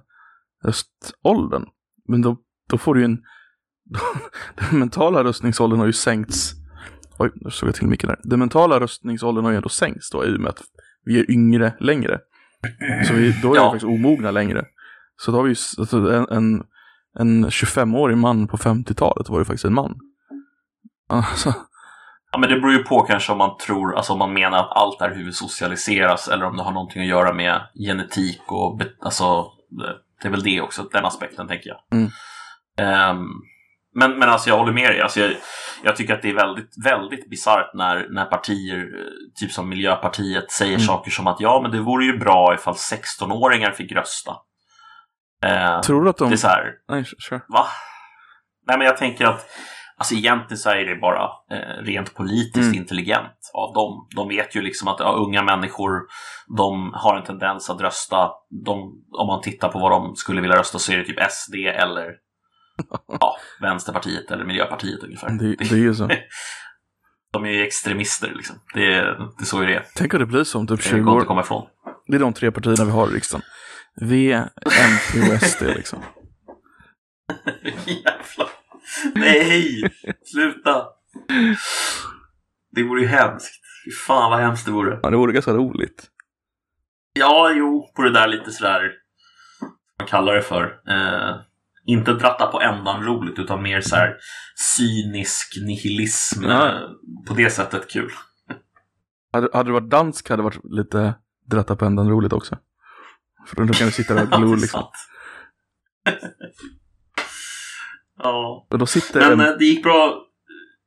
[0.64, 1.64] röståldern.
[2.09, 2.36] Men då,
[2.68, 3.18] då får du ju en
[4.70, 6.53] den mentala röstningsåldern har ju sänkts.
[7.18, 8.18] Oj, nu såg jag till micken där.
[8.22, 10.62] Den mentala röstningsåldern har ju ändå sänkts då i och med att
[11.05, 12.18] vi är yngre längre.
[13.09, 13.64] Så vi, då är ja.
[13.64, 14.64] vi faktiskt omogna längre.
[15.16, 16.62] Så då har vi ju alltså, en, en,
[17.18, 19.99] en 25-årig man på 50-talet var ju faktiskt en man.
[21.09, 21.55] Alltså.
[22.32, 24.76] Ja, men det beror ju på kanske om man tror, alltså om man menar att
[24.76, 28.80] allt är hur vi socialiseras eller om det har någonting att göra med genetik och
[29.01, 29.47] alltså
[30.22, 31.78] det är väl det också, den aspekten tänker jag.
[31.99, 32.11] Mm.
[33.11, 33.43] Um,
[33.95, 35.01] men, men alltså jag håller med dig.
[35.01, 35.30] Alltså jag,
[35.84, 40.51] jag tycker att det är väldigt, väldigt bisarrt när, när partier, eh, typ som Miljöpartiet,
[40.51, 40.86] säger mm.
[40.86, 44.36] saker som att ja, men det vore ju bra ifall 16-åringar fick rösta.
[45.45, 46.28] Eh, Tror du att de...
[46.28, 47.40] Det är så här, Nej, sure.
[47.49, 47.66] Va?
[48.66, 49.49] Nej, men jag tänker att
[49.97, 52.78] Alltså egentligen så är det bara eh, rent politiskt mm.
[52.78, 54.09] intelligent av dem.
[54.16, 56.01] De vet ju liksom att ja, unga människor,
[56.59, 58.30] de har en tendens att rösta.
[58.64, 61.55] De, om man tittar på vad de skulle vilja rösta så är det typ SD
[61.55, 62.07] eller
[63.09, 65.31] ja, Vänsterpartiet eller Miljöpartiet ungefär.
[65.31, 66.11] Det, det är ju så.
[67.33, 68.57] De är ju extremister liksom.
[68.75, 69.05] Det är,
[69.39, 69.87] det är så det är.
[69.95, 71.25] Tänk om det blir så om typ 20 år.
[71.25, 71.66] komma ifrån.
[72.07, 73.43] Det är de tre partierna vi har i riksdagen.
[74.01, 74.33] V,
[74.64, 76.03] MP och SD liksom.
[77.87, 78.49] Jävlar.
[79.14, 79.83] Nej!
[80.25, 80.87] Sluta!
[82.70, 83.55] Det vore ju hemskt.
[83.85, 84.99] Fy fan vad hemskt det vore.
[85.03, 86.09] Ja, det vore ganska roligt.
[87.12, 88.91] Ja, jo, på det där lite sådär,
[89.61, 90.64] vad man kallar det för.
[90.89, 91.37] Eh,
[91.87, 94.16] inte dratta på ändan roligt utan mer så här
[94.76, 96.45] cynisk nihilism.
[96.45, 96.89] Ja.
[97.26, 98.11] På det sättet kul.
[99.33, 101.14] Hade, hade det varit dansk hade det varit lite
[101.51, 102.59] dratta på ändan roligt också.
[103.47, 104.83] För då kan du sitta där och glo liksom.
[108.18, 108.66] ja.
[108.70, 109.41] Och då sitter Men en...
[109.41, 110.26] Eh, det gick bra.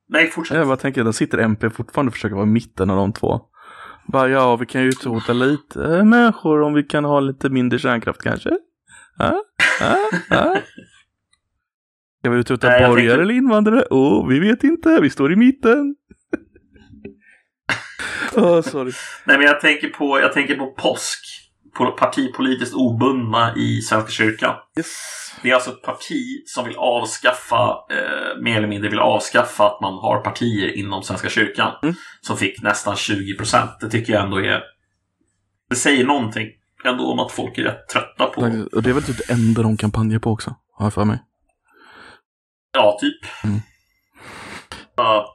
[0.10, 0.58] Nej, fortsätt.
[0.58, 3.42] Jag bara tänker, då sitter MP fortfarande och försöker vara i mitten av de två.
[4.08, 8.22] Bara, ja, vi kan ju utrota lite människor om vi kan ha lite mindre kärnkraft
[8.22, 8.58] kanske.
[9.18, 9.44] Ja.
[12.26, 13.22] Ska vi utrota borgare tänkte...
[13.22, 13.86] eller invandrare?
[13.90, 15.00] Oh, vi vet inte.
[15.02, 15.96] Vi står i mitten.
[18.36, 18.92] oh, sorry.
[19.26, 21.20] Nej, men jag tänker på, jag tänker på påsk.
[21.78, 24.56] På partipolitiskt obundna i Svenska kyrkan.
[24.78, 24.88] Yes.
[25.42, 29.82] Det är alltså ett parti som vill avskaffa, eh, mer eller mindre vill avskaffa att
[29.82, 31.72] man har partier inom Svenska kyrkan.
[31.84, 31.96] Mm.
[32.22, 33.72] Som fick nästan 20 procent.
[33.82, 34.64] Det tycker jag ändå är...
[35.70, 36.48] Det säger någonting
[36.86, 38.42] ändå om att folk är rätt trötta på...
[38.72, 41.20] Och det är väl typ det enda de kampanjer på också, har jag för mig.
[42.74, 43.18] Ja, typ.
[43.44, 43.56] Mm.
[45.00, 45.26] Uh,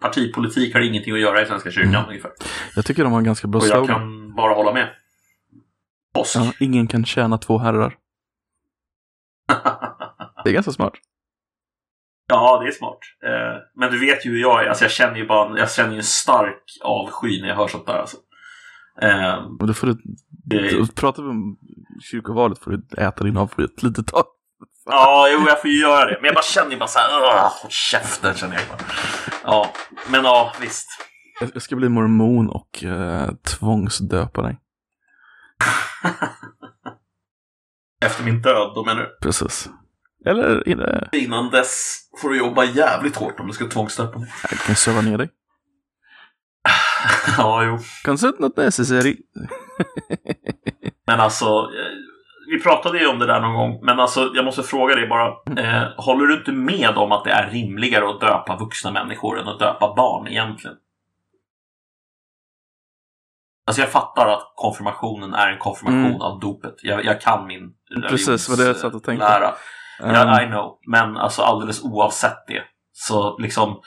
[0.00, 2.08] partipolitik har ingenting att göra i Svenska kyrkan mm.
[2.08, 2.30] ungefär.
[2.76, 4.00] Jag tycker de har en ganska bra Och jag slogan.
[4.00, 4.88] kan bara hålla med.
[6.14, 6.36] Påsk.
[6.36, 7.96] Ja, ingen kan tjäna två herrar.
[10.44, 10.92] Det är ganska smart.
[12.28, 12.98] Ja, det är smart.
[13.24, 14.68] Eh, men du vet ju hur jag är.
[14.68, 17.86] Alltså, jag känner ju bara jag känner ju en stark avsky när jag hör sånt
[17.86, 17.98] där.
[17.98, 18.16] Alltså.
[19.02, 19.96] Eh, Och då får du,
[20.44, 21.56] det, då pratar vi om
[22.02, 24.24] kyrkovalet får du äta din avsky ett litet tag.
[24.84, 26.16] ja, jo, jag får ju göra det.
[26.20, 28.78] Men jag bara känner ju bara så här, "Ugh, håll käften känner jag bara.
[29.44, 29.70] Ja,
[30.10, 30.88] men ja, visst.
[31.54, 34.58] Jag ska bli mormon och eh, tvångsdöpa dig.
[38.04, 39.18] Efter min död, då menar du?
[39.22, 39.68] Precis.
[40.26, 41.08] Eller inte.
[41.12, 44.32] Innan dess får du jobba jävligt hårt om du ska tvångsstöpa mig.
[44.50, 45.28] Jag kan söva ner dig.
[47.38, 47.78] ja, jo.
[48.04, 49.16] Kanske inte något necessary.
[51.06, 51.92] Men alltså, eh,
[52.50, 55.26] vi pratade ju om det där någon gång, men alltså jag måste fråga dig bara.
[55.62, 59.48] Eh, håller du inte med om att det är rimligare att döpa vuxna människor än
[59.48, 60.76] att döpa barn egentligen?
[63.66, 66.20] Alltså jag fattar att konfirmationen är en konfirmation Mm.
[66.20, 66.74] av dopet.
[66.82, 67.70] Jag, jag kan min
[68.08, 69.24] Precis, vad det jag satt och tänkte.
[69.28, 69.48] lära.
[69.48, 70.78] Eh, Ja, I know.
[70.86, 72.62] Men alltså alldeles oavsett det.
[72.92, 73.80] Så liksom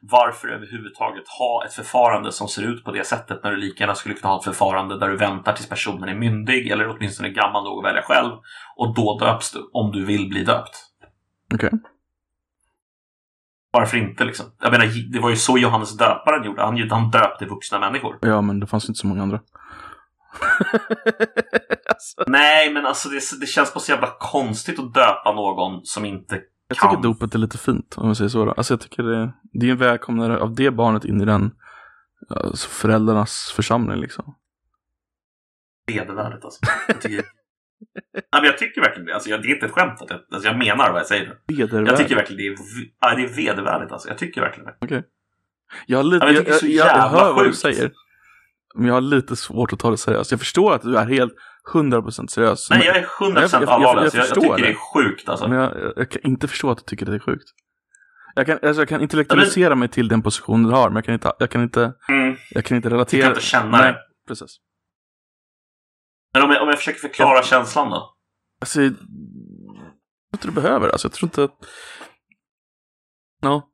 [0.00, 3.94] varför överhuvudtaget ha ett förfarande som ser ut på det sättet när du lika gärna
[3.94, 7.64] skulle kunna ha ett förfarande där du väntar tills personen är myndig eller åtminstone gammal
[7.64, 8.32] nog att välja själv
[8.76, 10.76] och då döps du om du vill bli döpt.
[11.54, 11.70] Okej.
[13.70, 14.46] Varför inte liksom?
[14.60, 16.62] Jag menar, det var ju så Johannes döparen gjorde.
[16.62, 18.18] Han, han döpte vuxna människor.
[18.20, 19.40] Ja, men det fanns inte så många andra.
[21.88, 26.04] alltså, Nej, men alltså det, det känns bara så jävla konstigt att döpa någon som
[26.04, 28.44] inte jag tycker dopet är lite fint, om jag säger så.
[28.44, 28.52] Då.
[28.52, 31.50] Alltså jag tycker det, det är en välkomnare av det barnet in i den
[32.30, 34.34] alltså föräldrarnas församling liksom.
[35.86, 36.60] vedervärdigt alltså.
[36.88, 37.24] Jag tycker,
[38.14, 39.14] Nej, men jag tycker verkligen det.
[39.14, 40.02] Alltså, jag, det är inte ett skämt.
[40.02, 41.38] Att jag, alltså, jag menar vad jag säger.
[41.46, 41.96] Jag Vedervärdigt.
[41.98, 42.66] tycker verkligen det är,
[43.00, 43.92] ja, det är vedervärdigt.
[43.92, 44.08] Alltså.
[44.08, 45.04] Jag tycker verkligen det.
[45.86, 47.58] Jag har lite, Ja, jag, jag jag, jag, jag hör vad du sjukt.
[47.58, 47.92] säger.
[48.74, 50.30] Men jag har lite svårt att ta det seriöst.
[50.30, 51.32] Jag förstår att du är helt
[51.72, 52.70] 100% seriös.
[52.70, 54.00] Nej, men, jag är 100% jag- jag- allvarlig.
[54.00, 54.06] jag.
[54.06, 54.68] Jag, jag förstår tycker det det.
[54.70, 55.28] är sjukt.
[55.28, 55.48] Alltså.
[55.48, 57.48] men jag, jag kan inte förstå att du tycker det är sjukt.
[58.34, 61.14] Jag kan, alltså jag kan intellektualisera mig till den position du har, men jag kan
[61.14, 62.36] inte, jag kan inte, Mm.
[62.50, 63.22] jag kan inte Du relatera.
[63.22, 63.98] kan inte känna Nej, det.
[64.28, 64.56] precis.
[66.34, 68.14] Men om jag, om jag försöker förklara känslan då?
[68.60, 69.08] Alltså, jag tror
[70.32, 70.88] inte du behöver.
[70.88, 71.50] Alltså, jag tror inte att...
[73.42, 73.68] Ja.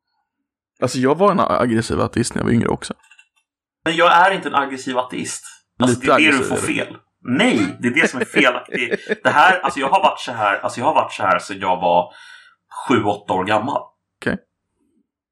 [0.83, 2.95] Alltså, jag var en aggressiv ateist när jag var yngre också.
[3.85, 5.45] Men jag är inte en aggressiv ateist.
[5.79, 6.61] Alltså, Lite det är det du får du.
[6.63, 6.97] fel.
[7.25, 9.21] Nej, det är det som är felaktigt.
[9.25, 11.59] Det här, alltså jag har varit så här, alltså jag har varit så här sedan
[11.61, 12.13] jag var
[12.89, 13.83] sju, åtta år gammal.
[14.21, 14.39] Okej.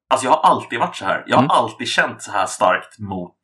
[0.09, 1.23] Alltså jag har alltid varit så här.
[1.27, 1.51] Jag har Mm.
[1.51, 3.37] alltid känt så här starkt mot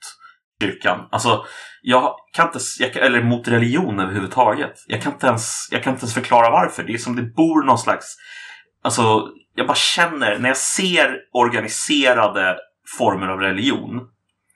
[0.61, 1.07] kyrkan.
[1.11, 1.45] Alltså,
[1.81, 4.73] jag kan inte, jag, kan- eller mot religion överhuvudtaget.
[4.87, 6.83] Jag kan, inte ens, jag kan inte ens förklara varför.
[6.83, 8.15] Det är som det bor någon slags...
[8.83, 12.57] Alltså, jag bara känner, när jag ser organiserade
[12.97, 14.01] former av religion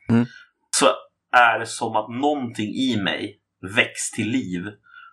[0.09, 0.25] Mm.
[0.71, 0.85] så
[1.35, 3.37] är det som att någonting i mig
[3.75, 4.67] väcks till liv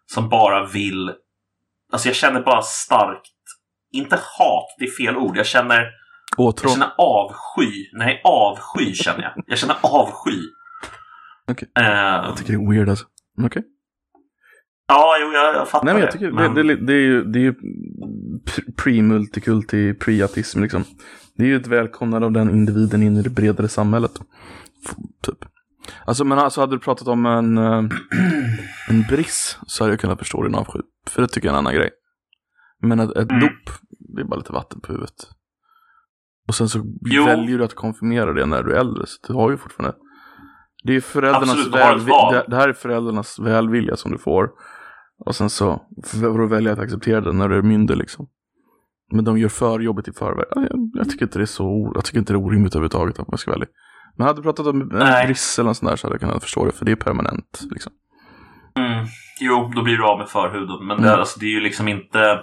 [0.07, 1.13] som bara vill...
[1.93, 3.33] Alltså jag känner bara starkt,
[3.93, 5.37] inte hat, det är fel ord.
[5.37, 5.81] Jag känner,
[6.37, 6.69] jag Åtrå.
[6.71, 7.89] känner avsky.
[7.93, 9.33] Nej, avsky känner jag.
[9.47, 10.39] Jag känner avsky.
[11.51, 11.69] Okej.
[11.79, 13.05] Eh, Jag tycker det är weird alltså.
[13.37, 13.63] Men Okej.
[14.89, 16.13] ja, jo, jag, jag fattar Nej, men jag det.
[16.13, 17.53] tycker men- det, det, det är ju, det är ju
[18.47, 20.85] pre- pre-multikulti, pre-ateism liksom.
[21.37, 24.13] Det är ju ett välkomnande av den individen in i det bredare samhället.
[25.23, 25.39] Typ.
[26.05, 27.85] Alltså, men alltså hade du pratat om en, eh,
[28.89, 30.79] en briss så hade jag kunnat förstå din avsky.
[31.09, 31.91] För det tycker jag är en annan grej.
[32.83, 33.41] Men ett, ett Mm.
[33.41, 33.71] dop,
[34.17, 35.15] det är bara lite vatten på huvudet.
[36.49, 37.25] Och sen så Jo.
[37.25, 39.05] väljer du att konfirmera det när du är äldre.
[39.07, 39.97] Så du har ju fortfarande...
[40.85, 42.31] Det är föräldrarnas Absolut, välvilja.
[42.33, 44.51] Det, det här är föräldrarnas välvilja som du får.
[45.27, 48.29] Och sen så får du välja att acceptera det när du är myndig liksom.
[49.13, 50.45] Men de gör för jobbet i förväg.
[50.51, 53.19] Ja, Jag, jag tycker inte det är så jag tycker inte det är orimligt överhuvudtaget
[53.19, 53.69] om jag ska vara ärlig.
[54.19, 55.27] Men hade du pratat om en Nej.
[55.27, 56.73] briss eller något sånt där så hade jag kunnat förstå det.
[56.73, 57.93] För det är permanent liksom.
[58.79, 59.07] Mm.
[59.41, 60.87] Jo, då blir du av med förhuden.
[60.87, 61.21] Men det, Mm.
[61.21, 62.41] alltså, det är ju liksom inte...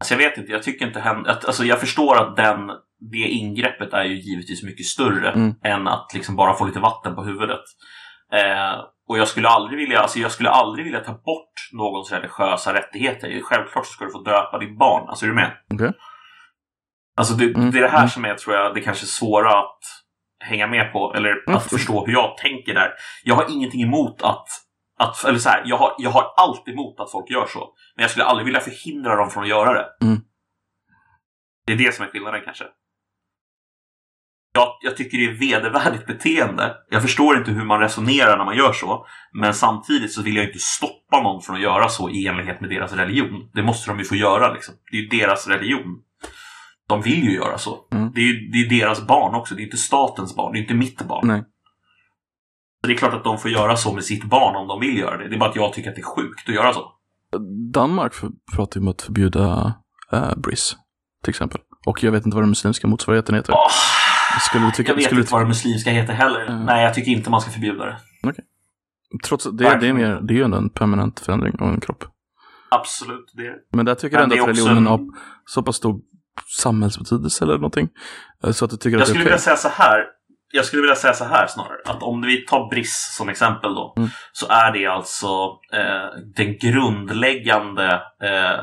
[0.00, 2.66] Alltså jag vet inte, jag tycker inte att, alltså jag förstår att den,
[3.12, 5.54] det ingreppet är ju givetvis mycket större Mm.
[5.64, 7.64] än att liksom bara få lite vatten på huvudet.
[8.32, 12.74] Eh, och jag skulle aldrig vilja, alltså jag skulle aldrig vilja ta bort någons religiösa
[12.74, 13.40] rättigheter.
[13.42, 15.08] Självklart ska du få döpa ditt barn.
[15.08, 15.52] Alltså är du med?
[15.74, 15.92] Okej.
[17.16, 18.08] Alltså det, Mm, det är det här mm.
[18.08, 19.78] som är, tror jag, det kanske svåra att
[20.40, 21.14] hänga med på.
[21.14, 21.56] Eller Mm.
[21.56, 22.92] att förstå hur jag tänker där.
[23.24, 24.48] Jag har ingenting emot att,
[24.98, 27.74] att eller så här, jag har, jag har alltid emot att folk gör så.
[27.96, 29.86] Men jag skulle aldrig vilja förhindra dem från att göra det.
[30.06, 30.20] Mm.
[31.66, 32.64] Det är det som är skillnaden kanske.
[34.52, 36.76] Jag, jag tycker det är vedervärdigt beteende.
[36.90, 39.06] Jag förstår inte hur man resonerar när man gör så.
[39.32, 42.70] Men samtidigt så vill jag inte stoppa någon från att göra så i enlighet med
[42.70, 43.50] deras religion.
[43.54, 44.74] Det måste de ju få göra liksom.
[44.90, 46.02] Det är ju deras religion.
[46.90, 47.78] De vill ju göra så.
[47.92, 48.12] Mm.
[48.14, 49.54] Det är ju det är deras barn också.
[49.54, 50.52] Det är inte statens barn.
[50.52, 51.28] Det är inte mitt barn.
[51.28, 51.44] Nej.
[52.82, 55.16] Det är klart att de får göra så med sitt barn om de vill göra
[55.18, 55.28] det.
[55.28, 56.92] Det är bara att jag tycker att det är sjukt att göra så.
[57.72, 58.12] Danmark
[58.56, 59.74] pratar ju om att förbjuda
[60.12, 60.76] äh, Briss,
[61.22, 61.60] till exempel.
[61.86, 63.52] Och jag vet inte vad den muslimska motsvarigheten heter.
[63.52, 63.70] Oh,
[64.48, 66.46] skulle du tycka, jag vet skulle inte vad det muslimska heter heller.
[66.46, 66.64] Mm.
[66.64, 67.96] Nej, jag tycker inte man ska förbjuda det.
[69.24, 71.80] Trots att det, det, är mer, det är ju ändå en permanent förändring av en
[71.80, 72.04] kropp.
[72.70, 73.32] Absolut.
[73.36, 73.54] Det är...
[73.72, 75.00] Men där tycker jag ändå att också religionen en- har
[75.44, 76.00] så pass stor
[76.46, 77.88] samhällsbetydelse eller någonting.
[78.44, 79.30] Eh, Så att du tycker Jag att det är skulle okej.
[79.30, 80.04] vilja säga så här.
[80.52, 81.78] Jag skulle vilja säga så här snarare.
[81.84, 83.94] Att om vi tar Briss som exempel då.
[83.96, 84.08] Mm.
[84.32, 85.26] Så är det alltså
[85.72, 88.60] eh, den grundläggande eh,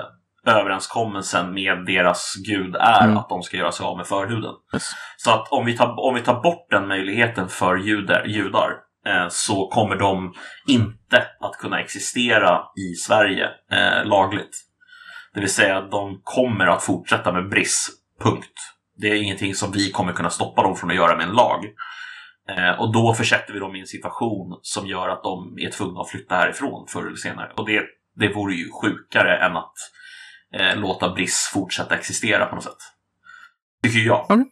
[0.55, 3.17] överenskommelsen med deras gud är Mm.
[3.17, 4.53] att de ska göra sig av med förhuden.
[4.73, 4.89] Yes.
[5.17, 8.69] Så att om vi tar, om vi tar bort den möjligheten för judar, judar
[9.07, 10.33] eh, så kommer de
[10.67, 14.63] inte att kunna existera i Sverige eh, lagligt.
[15.37, 17.89] Det vill säga att de kommer att fortsätta med Briss,
[18.23, 18.53] punkt.
[18.95, 21.65] Det är ingenting som vi kommer kunna stoppa dem från att göra med en lag.
[22.49, 26.01] Eh, och då försätter vi dem i en situation som gör att de är tvungna
[26.01, 27.51] att flytta härifrån förr eller senare.
[27.55, 27.83] Och det,
[28.15, 29.73] det vore ju sjukare än att
[30.53, 32.81] eh, låta Briss fortsätta existera på något sätt.
[33.83, 34.25] Tycker jag.
[34.29, 34.45] Okej.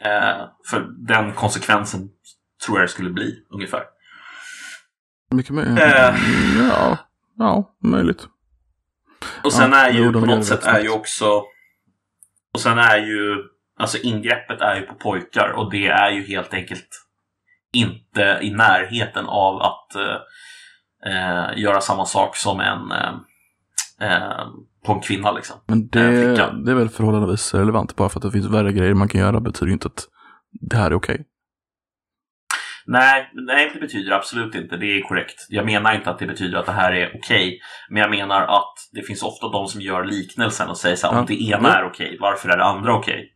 [0.00, 2.08] Eh, för den konsekvensen
[2.66, 3.82] tror jag det skulle bli ungefär.
[5.30, 5.78] Mycket möjligt.
[5.78, 6.14] Eh.
[6.58, 6.98] Ja,
[7.38, 8.28] ja, möjligt.
[9.44, 11.44] Och sen Ja, är ju på något sätt är ju också
[12.54, 13.36] och sen är ju
[13.78, 16.88] alltså ingreppet är ju på pojkar och det är ju helt enkelt
[17.72, 20.16] inte i närheten av att eh,
[21.12, 23.14] eh, göra samma sak som en eh,
[24.00, 24.46] eh,
[24.84, 25.56] på en kvinna liksom.
[25.66, 27.96] Men det, det är väl förhållandevis relevant.
[27.96, 30.04] Bara för att det finns värre grejer man kan göra betyder ju inte att
[30.52, 31.26] det här är okej.
[32.86, 34.76] Nej, nej, det betyder absolut inte.
[34.76, 35.46] Det är korrekt.
[35.48, 37.60] Jag menar inte att det betyder att det här är okej.
[37.88, 41.14] Men jag menar att det finns ofta de som gör liknelsen och säger så här,
[41.14, 41.20] Ja.
[41.20, 43.32] om det ena är okej, varför är det andra okej?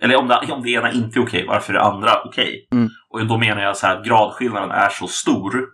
[0.00, 2.68] Eller om det, om det ena inte är okej, varför är det andra okej?
[2.72, 2.88] Mm.
[3.08, 5.66] Och då menar jag så här att gradskillnaden är så stor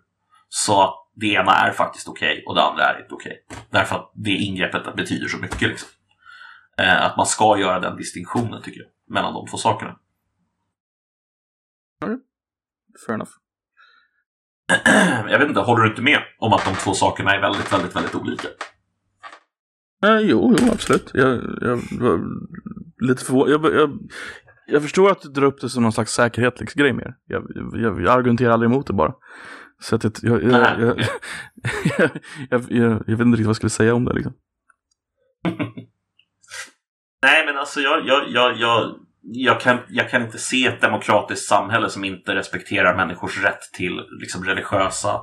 [0.48, 3.36] så att det ena är faktiskt okej och det andra är inte okej.
[3.70, 5.62] Därför att det ingreppet betyder så mycket.
[5.68, 5.88] Liksom.
[6.78, 9.96] Eh, att man ska göra den distinktionen tycker jag, mellan de två sakerna.
[13.06, 13.30] Fair enough.
[15.30, 17.96] Jag vet inte, håller du inte med om att de två sakerna är väldigt, väldigt,
[17.96, 18.48] väldigt olika?
[20.04, 21.10] Eh, jo, jo, absolut.
[21.14, 21.28] Jag,
[21.60, 22.20] jag var
[23.08, 23.50] lite förvånad.
[23.50, 23.98] Jag, jag,
[24.66, 27.14] jag förstår att du drar upp det som någon slags säkerhetsgrej mer.
[27.26, 29.14] Jag, jag, jag argumenterar aldrig emot det bara.
[29.80, 30.96] Så att jag, jag, jag,
[32.60, 34.32] vet inte riktigt vad jag skulle säga om det liksom.
[37.22, 38.96] Nej, men alltså jag, jag, jag,
[39.32, 44.00] jag, kan, jag kan inte se ett demokratiskt samhälle som inte respekterar människors rätt till
[44.20, 45.20] liksom, religiösa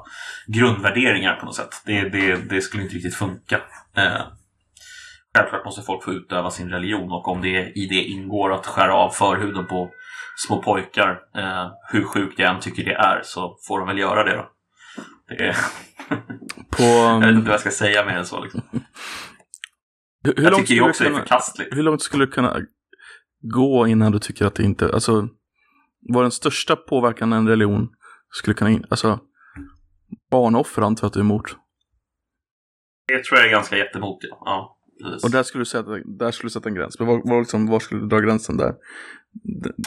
[0.48, 1.82] grundvärderingar på något sätt.
[1.86, 3.62] Det, det, det skulle inte riktigt funka.
[3.98, 4.22] Eh,
[5.36, 8.94] självklart måste folk få utöva sin religion och om det i det ingår att skära
[8.94, 9.90] av förhuden på
[10.48, 14.24] små pojkar, eh, hur sjukt jag än tycker det är, så får de väl göra
[14.24, 14.50] det då.
[15.28, 15.56] Det är,
[16.70, 18.44] På, jag vet um, inte vad jag ska säga mer än så.
[18.44, 18.62] Liksom.
[20.24, 21.78] hur, hur, Jag tycker det också du är kunna, förkastligt.
[21.78, 22.60] hur långt skulle du kunna
[23.42, 25.28] gå innan du tycker att det inte, alltså,
[26.10, 27.90] vad den största påverkan en religion
[28.30, 29.20] skulle kunna, in, alltså,
[30.32, 31.56] barnoffer antar jag att du är emot.
[33.08, 34.18] Det tror jag är ganska jättemot.
[34.22, 34.78] Ja.
[35.02, 35.24] Ja, precis.
[35.24, 37.00] Och där skulle du sätta, där skulle du sätta en gräns.
[37.00, 38.74] Men var, var, liksom, var skulle du dra gränsen där?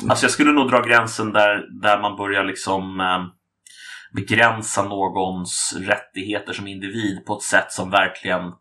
[0.08, 3.24] Alltså jag skulle nog dra gränsen där, där man börjar liksom eh,
[4.14, 8.52] begränsa någons rättigheter som individ på ett sätt som verkligen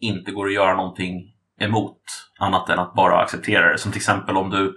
[0.00, 1.96] inte går att göra någonting emot
[2.38, 3.78] annat än att bara acceptera det.
[3.78, 4.76] Som till exempel om du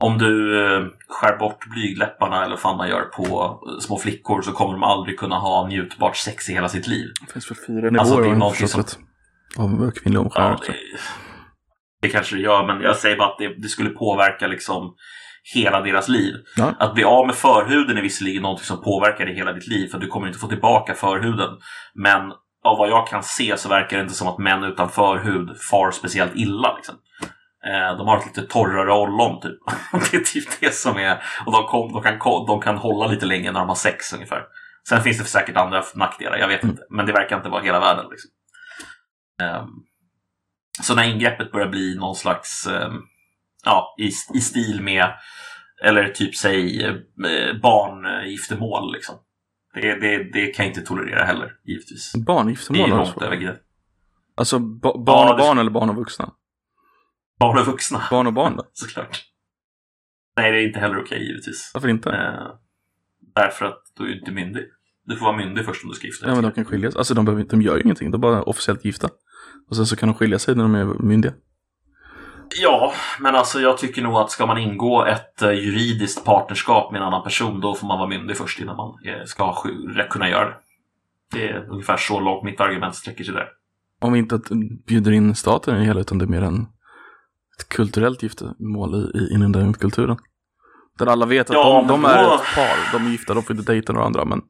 [0.00, 4.52] om du eh, skär bort blygdläpparna eller vad man gör på eh, små flickor så
[4.52, 7.06] kommer de aldrig kunna ha njutbart sex i hela sitt liv.
[7.26, 8.84] Det finns väl fyra nivåer Alltså, det är någonting som-.
[9.56, 10.72] Av kvinnlig Ja, omskärelse.
[10.72, 10.78] det,
[12.02, 14.94] det kanske det gör, men jag säger bara att det, det skulle påverka liksom
[15.54, 16.34] hela deras liv.
[16.56, 16.72] Ja.
[16.78, 19.98] Att bli av med förhuden är visserligen något som påverkar dig hela ditt liv, för
[19.98, 21.50] du kommer inte få tillbaka förhuden.
[21.94, 22.32] Men
[22.64, 25.90] av vad jag kan se så verkar det inte som att män utan förhud far
[25.90, 26.76] speciellt illa.
[26.76, 26.94] Liksom.
[27.66, 29.58] Eh, De har ett lite torrare ollon typ.
[30.10, 31.22] Det är typ det som är...
[31.46, 34.42] Och de, kom, de, kan, de kan hålla lite längre när de har sex ungefär.
[34.88, 36.70] Sen finns det säkert andra nackdelar, jag vet Mm.
[36.72, 36.82] inte.
[36.90, 38.04] Men det verkar inte vara hela världen.
[38.10, 38.30] Liksom.
[39.42, 39.68] Ehm,
[40.82, 43.00] så när ingreppet börjar bli någon slags, ehm,
[43.64, 45.12] ja, i, i stil med,
[45.84, 46.94] eller typ säg eh,
[47.62, 49.14] barngiftermål liksom.
[49.74, 52.12] Det, det, det kan jag inte tolerera heller, givetvis.
[52.12, 53.62] Det Barngiftermål är har du långt över gränsen.
[54.36, 56.32] Alltså ba- barn Ja, och det- barn eller barn och vuxna?
[57.38, 58.64] Barn och vuxna, Barn och barn då?
[58.72, 59.24] såklart.
[60.36, 61.70] Nej, det är inte heller okej, givetvis.
[61.74, 62.10] Varför inte?
[62.10, 62.48] Eh,
[63.34, 64.62] därför att du är inte myndig.
[65.04, 66.30] Du får vara myndig först om du ska gifta dig.
[66.34, 66.96] Ja men de kan skiljas.
[66.96, 68.10] Alltså de, behöver, de gör ju ingenting.
[68.10, 69.08] De är bara officiellt gifta.
[69.70, 71.32] Och sen så kan de skilja sig när de är myndiga.
[72.56, 77.00] Ja, men alltså jag tycker nog att ska man ingå ett eh, juridiskt partnerskap med
[77.00, 80.28] en annan person då får man vara myndig först innan man eh, ska sk- kunna
[80.28, 80.54] göra det.
[81.32, 83.48] Det är ungefär så långt mitt argument sträcker sig där.
[84.00, 84.48] Om vi inte att
[84.88, 86.60] bjuder in staten i det hela utan det är mer en,
[87.60, 90.16] ett kulturellt giftermål i, i, inom den kulturen.
[90.98, 93.42] Där alla vet att Ja, de, de är då- ett par, de är gifta, de
[93.42, 94.40] får inte dejta några andra men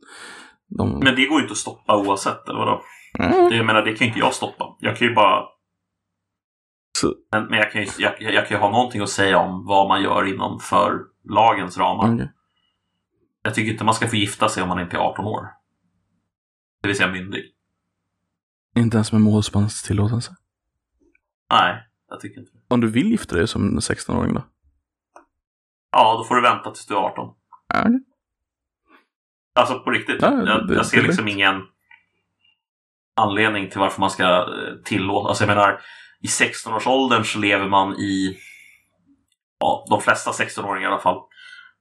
[0.79, 0.99] de...
[0.99, 2.83] Men det går ju inte att stoppa oavsett, eller vadå?
[3.19, 3.51] Mm.
[3.51, 4.65] Det, jag menar, det kan ju inte jag stoppa.
[4.79, 5.43] Jag kan ju bara...
[7.01, 9.65] Så- Men, men jag, kan ju, jag, jag kan ju ha någonting att säga om
[9.67, 12.15] vad man gör inom för lagens ramar.
[12.15, 12.33] Okej.
[13.43, 15.47] Jag tycker inte man ska få gifta sig om man inte är 18 år.
[16.83, 17.45] Det vill säga myndig.
[18.77, 20.33] Inte ens med målsmans tillåtelse.
[21.51, 22.53] Nej, jag tycker inte.
[22.69, 24.45] Om du vill gifta dig som en 16-åring då?
[25.93, 27.35] Ja, då får du vänta tills du är 18.
[27.75, 28.01] Ja, okej.
[29.55, 30.23] Alltså på riktigt.
[30.23, 31.63] Ja, det- jag, jag ser liksom ingen
[33.17, 35.29] anledning till varför man ska eh, tillåta.
[35.29, 35.81] Alltså jag menar,
[36.23, 38.39] i 16-årsåldern så lever man i,
[39.61, 41.21] ja, de flesta 16-åringar i alla fall,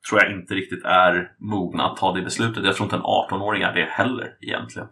[0.10, 2.66] tror jag inte riktigt är mogna att ta det beslutet.
[2.66, 4.88] Jag tror inte en 18-åring är det heller egentligen.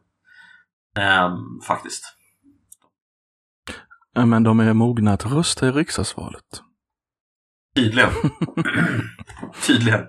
[0.99, 2.03] Ehm, faktiskt.
[4.15, 6.61] Men de är mogna att rösta i riksdagsvalet.
[7.75, 8.09] Tydligen.
[9.67, 10.01] Tydligen.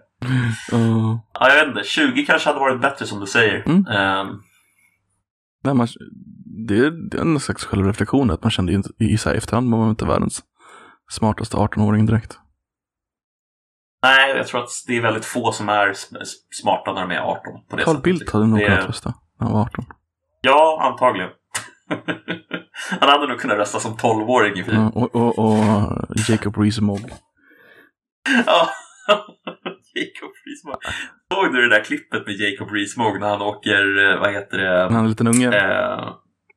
[0.72, 1.88] Uh, Ja, jag vet inte.
[1.88, 3.62] 20 kanske hade varit bättre som du säger.
[3.66, 3.86] Mm.
[3.86, 4.42] Ehm,
[5.66, 5.88] nej, man,
[6.68, 9.90] det, är, en slags självreflektion att man kände inte, i så här efterhand var man
[9.90, 10.42] inte världens
[11.10, 12.38] smartaste 18-åring direkt.
[14.02, 16.16] nej, jag tror att det är väldigt få som är sm-
[16.62, 17.42] smarta när de är 18.
[17.70, 19.84] På det Carl sättet, Bildt hade nog Det- kunnat rösta när han var 18.
[20.40, 21.30] Ja, antagligen.
[23.00, 24.64] Han hade nog kunnat rösta som 12-åring i.
[24.66, 25.58] Ja, och, och, och
[26.28, 27.12] Jacob Rees-Mogg.
[28.46, 28.68] Ja.
[29.96, 30.78] Jacob Rees-Mogg.
[31.34, 33.82] Såg du det där klippet med Jacob Rees-Mogg när han åker,
[34.12, 34.64] eh, vad heter det?
[34.64, 35.48] När han är en liten unge.
[35.48, 36.12] Eh,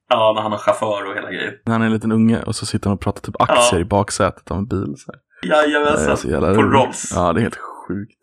[0.09, 1.53] ja, när han har chaufför och hela grejen.
[1.65, 3.79] När han är en liten unge och så sitter han och pratar typ aktier Ja.
[3.79, 4.93] i baksätet av en bil.
[4.97, 5.19] Så här.
[5.49, 6.31] Jajamensan.
[6.31, 6.61] jävla På.
[6.61, 7.11] Rolls.
[7.15, 8.21] Ja, det är helt sjukt.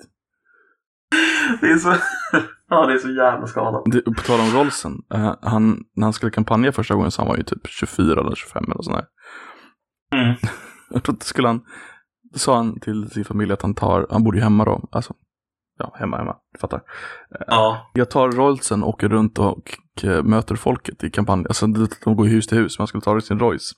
[1.60, 1.88] Det är så,
[2.70, 3.82] ja, det är så jävla skadat.
[3.86, 7.28] Det, på tal om Rollsen, eh, han, när han skulle kampanja första gången så han
[7.28, 9.04] var ju typ 24 eller 25 eller sådär.
[10.14, 10.34] Mm.
[10.90, 11.64] Jag tror att det skulle han, då
[12.38, 15.14] sa han till sin familj att han tar, han bor ju hemma då, alltså,
[15.78, 16.82] ja hemma, hemma, du fattar.
[17.46, 17.90] Ja.
[17.94, 22.24] Jag tar Rollsen och åker runt och, eh, möter folket i kampanjen, alltså de, går
[22.24, 23.74] hus till hus, man skulle ta sin Royce.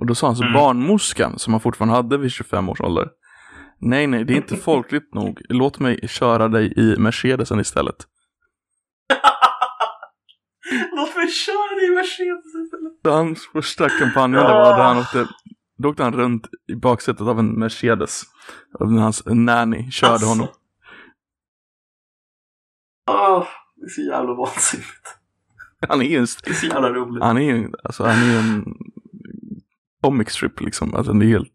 [0.00, 0.54] Och då sa han så Mm.
[0.54, 3.08] barnmorskan, som han fortfarande hade vid 25 års ålder,
[3.80, 8.06] nej nej, det är inte folkligt nog, låt mig köra dig i Mercedesen istället.
[10.96, 13.14] Låt mig köra dig i Mercedes istället.
[13.14, 15.26] Hans första kampanj det var där han åkte,
[15.82, 18.22] då åkte han runt i baksätet av en Mercedes.
[18.78, 20.26] Och hans nanny körde Alltså.
[20.28, 20.48] honom.
[23.10, 25.16] Åh, det är så jävla vansinnigt.
[25.88, 27.22] Han är ju en, Det är så jävla roligt.
[27.22, 28.64] han är ju, alltså han är en
[30.02, 30.94] comic strip liksom.
[30.94, 31.54] Alltså det är helt,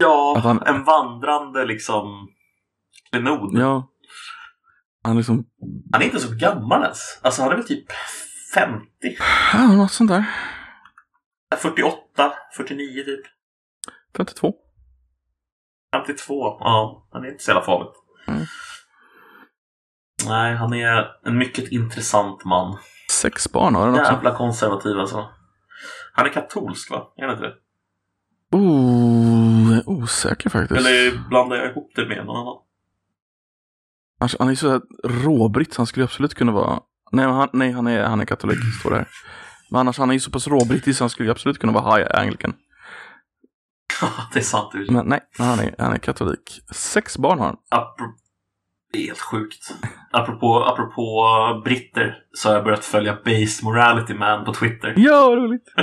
[0.00, 2.28] Ja, Att han- en vandrande liksom
[3.10, 3.58] klenod.
[3.58, 3.90] ja.
[5.02, 5.44] Han liksom,
[5.92, 7.20] Han är inte så gammal ens.
[7.22, 7.84] Alltså han är väl typ
[8.54, 8.86] 50,
[9.52, 10.24] ja något sånt där.
[11.56, 13.20] 48, 49 typ.
[14.16, 14.54] 52.
[15.94, 17.08] 52, ja.
[17.12, 17.94] Han är inte så jävla farligt.
[18.26, 18.44] Mm.
[20.26, 22.78] Nej, han är en mycket intressant man.
[23.10, 24.12] Sex barn har han också.
[24.12, 25.28] Jävla konservativ alltså.
[26.12, 27.12] Han är katolsk va?
[27.16, 27.54] Är han inte det?
[28.56, 30.80] Oh, jag är osäker faktiskt.
[30.80, 32.56] Eller blandar jag ihop det med någon annan?
[34.20, 36.80] Alltså, han är så här råbritt så han skulle absolut kunna vara...
[37.12, 39.08] Nej, han, nej han, är, han är katolik, står det här.
[39.70, 42.06] Men annars, han är ju så pass råbrittisk så han skulle absolut kunna vara high
[42.20, 42.54] anglican.
[44.32, 44.72] det är sant.
[44.72, 46.60] det Men nej, han är, han är katolik.
[46.74, 47.56] Sex barn har han.
[47.70, 48.12] Apro-
[48.92, 49.74] det är helt sjukt.
[50.10, 51.26] Apropå, apropå
[51.64, 54.94] britter så har jag börjat följa Based Morality Man på Twitter.
[54.96, 55.64] Ja, vad roligt!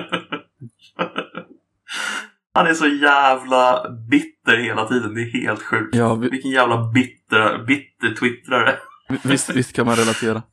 [2.53, 5.15] Han är så jävla bitter hela tiden.
[5.15, 5.95] Det är helt sjukt.
[5.95, 8.77] Ja, vi, Vilken jävla bitter, bitter twittrare.
[9.23, 10.43] visst, visst kan man relatera.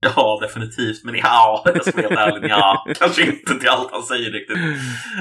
[0.00, 1.04] Ja, definitivt.
[1.04, 2.50] Men ja, jag ska vara helt ärlig.
[2.50, 4.56] Ja, kanske inte till allt han säger riktigt.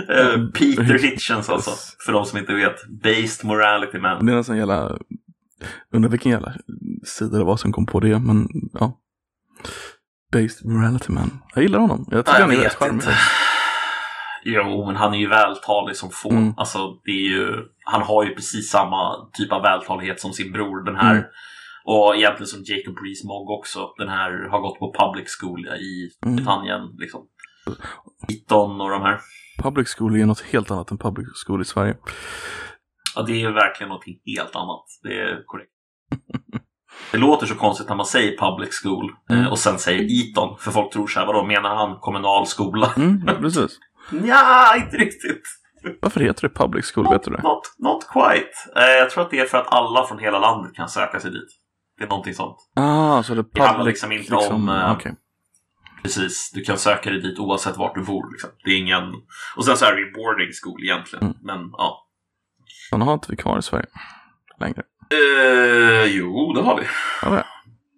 [0.10, 1.72] Eh, Peter Hitchens alltså.
[2.06, 2.88] För de som inte vet.
[3.04, 4.26] Based Morality Man.
[4.26, 4.98] Det är sån jävla...
[5.94, 6.54] Undrar vilken jävla
[7.06, 8.98] sida det var som kom på det, men ja.
[10.32, 11.40] Based morality man.
[11.56, 12.08] Jag gillar honom.
[12.12, 13.04] Jag tycker Ja, han är rätt charmig.
[14.44, 16.32] Jo, men han är ju vältalig som få.
[16.32, 16.54] Mm.
[16.58, 17.54] Alltså, det är ju,
[17.86, 20.86] han har ju precis samma typ av vältalighet som sin bror.
[20.86, 21.24] Den här, Mm.
[21.86, 23.80] Och egentligen som Jacob Rees-Mogg också.
[23.98, 26.36] Den här har gått på public school i Mm.
[26.36, 26.82] Britannien.
[26.98, 27.22] Liksom.
[28.28, 29.20] Eton och de här.
[29.64, 31.98] Public school är något helt annat än public school i Sverige.
[33.16, 34.86] Ja, det är verkligen någonting helt annat.
[35.04, 35.72] Det är korrekt.
[37.12, 39.52] Det låter så konstigt när man säger public school eh, Mm.
[39.52, 40.58] och sen säger Eton.
[40.60, 42.94] För folk tror så här, vadå, menar han kommunal skola?
[42.98, 43.80] Mm, ja, precis.
[44.12, 45.42] Nja, inte riktigt.
[46.02, 47.08] Varför heter det public school?
[47.10, 47.42] Vet du det?
[47.42, 48.50] Not, not quite.
[48.76, 51.32] Eh, jag tror att det är för att alla från hela landet kan söka sig
[51.32, 51.50] dit.
[52.00, 52.58] Det är någonting sånt.
[52.76, 53.54] Ah, så det public...
[53.54, 55.16] Det handlar liksom inte om, eh, okej.
[56.04, 58.32] Precis, du kan söka dig dit oavsett vart du bor.
[58.32, 58.50] Liksom.
[58.64, 59.04] Det är ingen...
[59.56, 61.26] Och sen så är det ju boarding school egentligen.
[61.26, 61.38] Mm.
[61.42, 62.08] Men ja.
[62.90, 63.86] Sådana har inte vi kvar i Sverige
[64.60, 64.84] längre.
[65.12, 66.88] Eh, jo, det har vi.
[67.22, 67.46] Ja, det.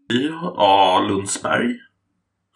[0.08, 1.76] Vi har ja, Lundsberg,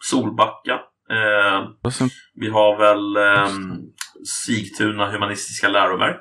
[0.00, 0.80] Solbacka.
[1.10, 3.52] Eh, sen, vi har väl eh,
[4.46, 6.20] Sigtuna humanistiska läroverk.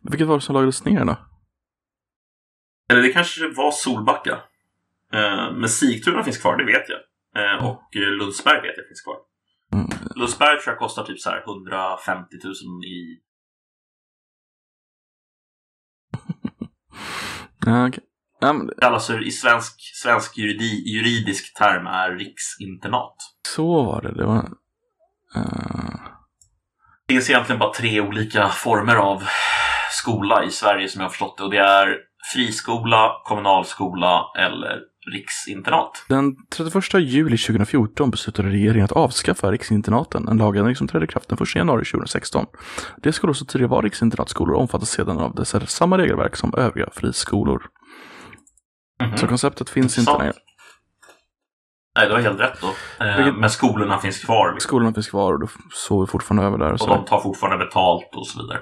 [0.00, 1.16] vilket var det som lagades ner då?
[2.88, 4.32] Eller det kanske var Solbacka.
[5.12, 6.98] Eh, men Sigtuna finns kvar, det vet jag.
[7.44, 9.16] Eh, och eh, Lundsberg vet jag finns kvar.
[9.72, 9.88] Mm.
[10.16, 12.54] Lundsberg tror jag kostar typ så här 150 000
[12.84, 13.18] i...
[18.40, 23.16] Ja, men, Kallas för, i svensk, svensk juridi, juridisk term är riksinternat.
[23.48, 24.14] så var det.
[24.14, 24.36] Det var...
[25.36, 26.00] eh,
[27.06, 29.22] Det finns egentligen bara tre olika former av
[29.90, 31.44] skola i Sverige som jag har förstått det.
[31.44, 31.98] Och det är
[32.32, 34.80] friskola, kommunalskola eller
[35.12, 36.04] riksinternat.
[36.08, 41.28] Den 31 juli 2014 beslutade regeringen att avskaffa riksinternaten, en lagändring som trädde i kraft
[41.28, 42.46] den 1 januari 2016.
[43.02, 47.62] De skolor som tidigare var riksinternatskolor omfattas sedan av dessa samma regelverk som övriga friskolor.
[49.02, 49.16] Mhm.
[49.16, 50.32] Så konceptet finns inte längre.
[51.98, 52.66] Nej, du har helt rätt då.
[53.04, 54.52] Eh, Vilket- Men skolorna finns kvar.
[54.52, 54.68] Liksom.
[54.68, 56.66] Skolorna finns kvar och då sover fortfarande över där.
[56.66, 56.86] Och Och så.
[56.94, 58.58] de tar fortfarande betalt och så vidare.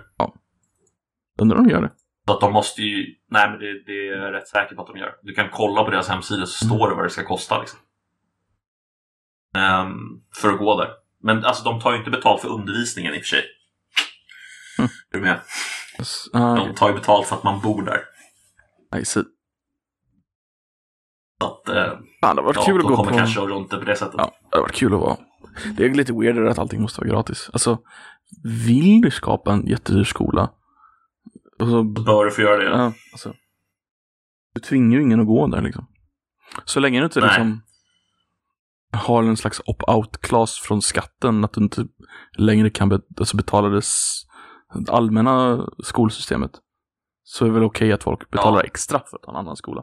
[1.40, 1.90] Undrar om de gör det?
[2.26, 3.14] Så att de måste ju...
[3.30, 5.14] Nej, men det, det är jag rätt säker på att de gör.
[5.22, 7.60] Du kan kolla på deras hemsida så står det vad det ska kosta.
[7.60, 7.78] Liksom.
[9.56, 9.96] Ehm,
[10.34, 10.90] för att gå där.
[11.22, 13.44] Men alltså, de tar ju inte betalt för undervisningen i och för sig.
[14.78, 14.90] Mm.
[15.12, 15.40] Är du med?
[15.98, 16.24] Yes.
[16.32, 18.00] Ah, De tar ju betalt för att man bor där.
[19.00, 19.22] I see.
[21.40, 23.16] Så att, eh, Fan, det varit ja, kul att gå kommer på...
[23.16, 24.14] kanske runt det på det sättet.
[24.18, 25.16] Ja, det varit kul att vara.
[25.76, 27.50] Det är lite weirdare att allting måste vara gratis.
[27.52, 27.78] Alltså,
[28.66, 30.50] vill du skapa en jättedyr skola?
[31.62, 32.64] Och så, bör du få göra det.
[32.64, 33.34] ja, alltså,
[34.54, 35.86] du tvingar ju ingen att gå där liksom.
[36.64, 37.28] Så länge du inte Nej.
[37.28, 37.62] liksom
[38.92, 41.84] har en slags opt-out-class från skatten, att du inte
[42.38, 43.82] längre kan be- alltså betala det
[44.88, 46.50] allmänna skolsystemet,
[47.24, 48.64] så är det väl okej att folk betalar Ja.
[48.64, 49.82] extra för att ha en annan skola.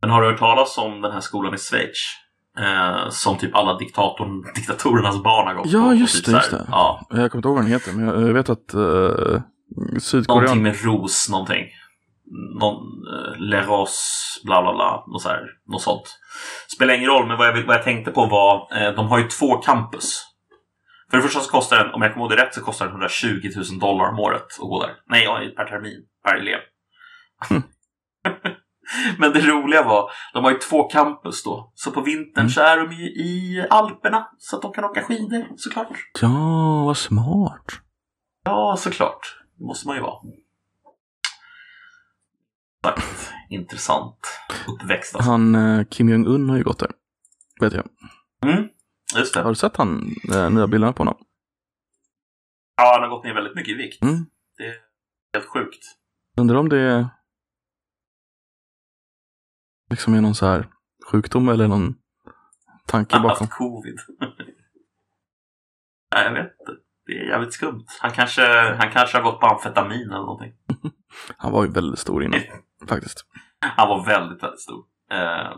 [0.00, 1.98] Men har du hört talas om den här skolan i Schweiz?
[2.58, 5.94] Eh, som typ alla diktatorn, diktatorernas barn har gått Ja, på.
[5.94, 6.66] just typ det, så här- just det.
[6.70, 9.40] Ja, Jag kommer inte ihåg vad den heter, men jag, vet att uh,
[10.00, 10.40] Sydkorea...
[10.40, 11.66] någonting med ros, någonting.
[12.60, 12.76] Någon,
[13.14, 13.96] eh, Leros,
[14.44, 16.18] bla bla bla, något, så här, något sånt.
[16.76, 19.28] Spelar ingen roll, men vad jag, vad jag tänkte på var, eh, de har ju
[19.28, 20.26] två campus.
[21.10, 22.92] För det första så kostar den, om jag kommer ihåg det rätt, så kostar den
[22.94, 24.94] 120 000 dollar om året att gå där.
[25.08, 26.58] Nej, per termin, per elev.
[29.18, 31.72] Men det roliga var, de har ju två campus då.
[31.74, 32.50] Så på vintern Mm.
[32.50, 35.88] så är de ju i Alperna, så att de kan åka skidor, såklart.
[36.22, 37.64] Ja, vad smart.
[38.44, 39.36] Ja, såklart.
[39.60, 40.22] Det måste man ju vara.
[42.84, 44.18] Sagt, intressant
[44.68, 45.30] uppväxt alltså.
[45.30, 46.90] Han eh, Kim Jong-Un har ju gått där.
[47.60, 47.88] Vet jag.
[48.44, 48.68] Mm,
[49.16, 49.40] just det.
[49.42, 51.16] Har du sett han eh, nya bilderna på honom?
[52.76, 54.02] Ja, han har gått ner väldigt mycket i vikt.
[54.02, 54.26] Mm.
[54.56, 54.76] Det är
[55.34, 55.84] helt sjukt.
[56.36, 57.08] Undrar om det
[59.90, 60.68] liksom är någon så här
[61.12, 61.94] sjukdom eller någon
[62.86, 63.46] tanke Han har bakom.
[63.46, 63.98] haft covid.
[66.14, 66.82] Nej, jag vet inte.
[67.10, 67.84] Det är jävligt skumt.
[68.00, 68.42] Han kanske,
[68.78, 70.52] han kanske har gått på amfetamin eller någonting.
[71.36, 72.40] Han var ju väldigt stor innan
[72.88, 73.24] faktiskt.
[73.60, 74.84] Han var väldigt, väldigt stor.
[75.12, 75.56] Eh,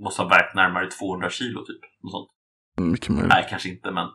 [0.00, 1.80] måste ha vägt närmare 200 kilo typ.
[2.02, 2.30] Något sånt.
[2.90, 3.28] Mycket möjligt.
[3.28, 4.08] Nej, kanske inte, men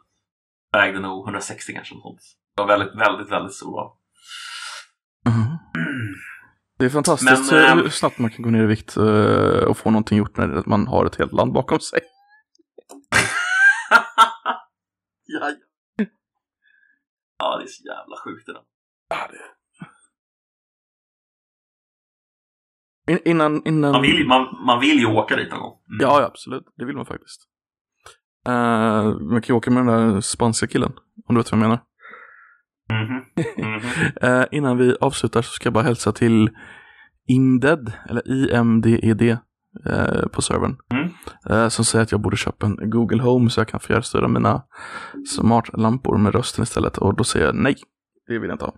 [0.73, 1.95] vägde nog 160 kanske.
[1.95, 2.19] Något sånt.
[2.55, 3.91] Det var väldigt, väldigt, väldigt stor.
[5.25, 5.57] Mhm.
[6.80, 9.63] Det är fantastiskt Men, hur- eh, hur snabbt man kan gå ner i vikt eh,
[9.69, 11.99] och få någonting gjort när man har ett helt land bakom sig.
[15.25, 15.55] ja, ja.
[17.39, 18.61] Ja, det är så jävla sjukt det där.
[23.09, 23.91] In, innan, innan...
[23.91, 25.79] Man vill, man, man vill ju åka dit någon gång.
[25.89, 25.97] Mm.
[26.01, 26.63] Ja, ja, absolut.
[26.75, 27.41] Det vill man faktiskt.
[28.47, 30.91] Eh, man kan ju åka med den där spanska killen,
[31.27, 31.79] om du vet vad jag menar.
[32.89, 33.25] Mhm.
[33.57, 33.81] Mhm.
[34.21, 36.49] Eh, innan vi avslutar så ska jag bara hälsa till
[37.27, 39.38] Imded, eller IMDED
[39.86, 40.78] eh, på servern.
[40.91, 41.09] Mm.
[41.49, 44.63] Eh, som säger att jag borde köpa en Google Home så jag kan fjärrstyra mina
[45.28, 46.97] smartlampor med rösten istället.
[46.97, 47.75] Och då säger jag nej,
[48.28, 48.73] det vill jag inte ha.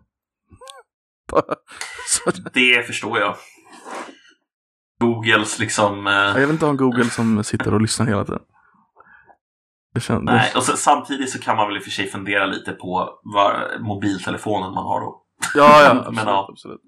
[2.53, 3.35] Det förstår jag.
[4.99, 6.07] Googles liksom...
[6.07, 8.41] Eh, jag vill inte ha en Google som sitter och lyssnar hela tiden.
[9.99, 12.71] Känns, nej, och så, samtidigt så kan man väl i och för sig fundera lite
[12.71, 15.23] på vad mobiltelefonen man har då.
[15.55, 16.47] ja, ja, Men absolut, ja.
[16.51, 16.81] absolut.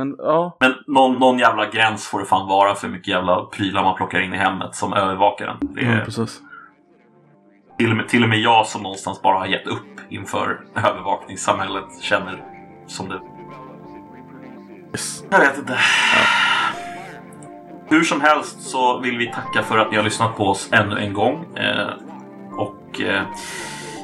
[0.00, 3.44] Men ja, Men någon, någon jävla gräns får det fan vara för hur mycket jävla
[3.44, 5.74] prylar man plockar in i hemmet som övervakar den.
[5.74, 6.40] Det ja är, precis.
[7.78, 12.02] till och, med, till och med jag som någonstans bara har gett upp inför övervakningssamhället
[12.02, 12.44] känner
[12.86, 13.20] som det.
[14.90, 15.24] Yes.
[15.30, 15.78] Jag vet inte.
[17.88, 20.98] Hur som helst så vill vi tacka för att ni har lyssnat på oss ännu
[20.98, 21.56] en gång.
[21.56, 21.90] Eh,
[22.56, 23.22] och eh,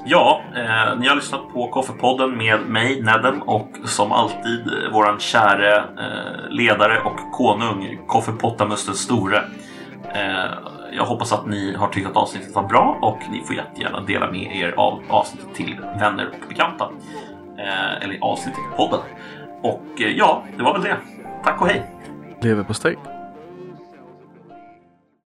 [0.07, 5.19] ja, eh, ni har lyssnat på Koffepodden med mig, Nedem, och som alltid eh, våran
[5.19, 9.37] käre eh, ledare och konung, Koffepottamus den store.
[10.15, 10.51] Eh,
[10.93, 14.31] jag hoppas att ni har tyckt att avsnittet var bra och ni får jättegärna dela
[14.31, 16.91] med er av avsnittet till vänner och bekanta.
[17.59, 19.01] Eh, eller avsnittet i podden.
[19.63, 20.97] Och eh, ja, det var väl det.
[21.45, 21.91] Tack och hej!
[22.41, 22.95] Leverpastej.
[22.97, 23.16] på steg.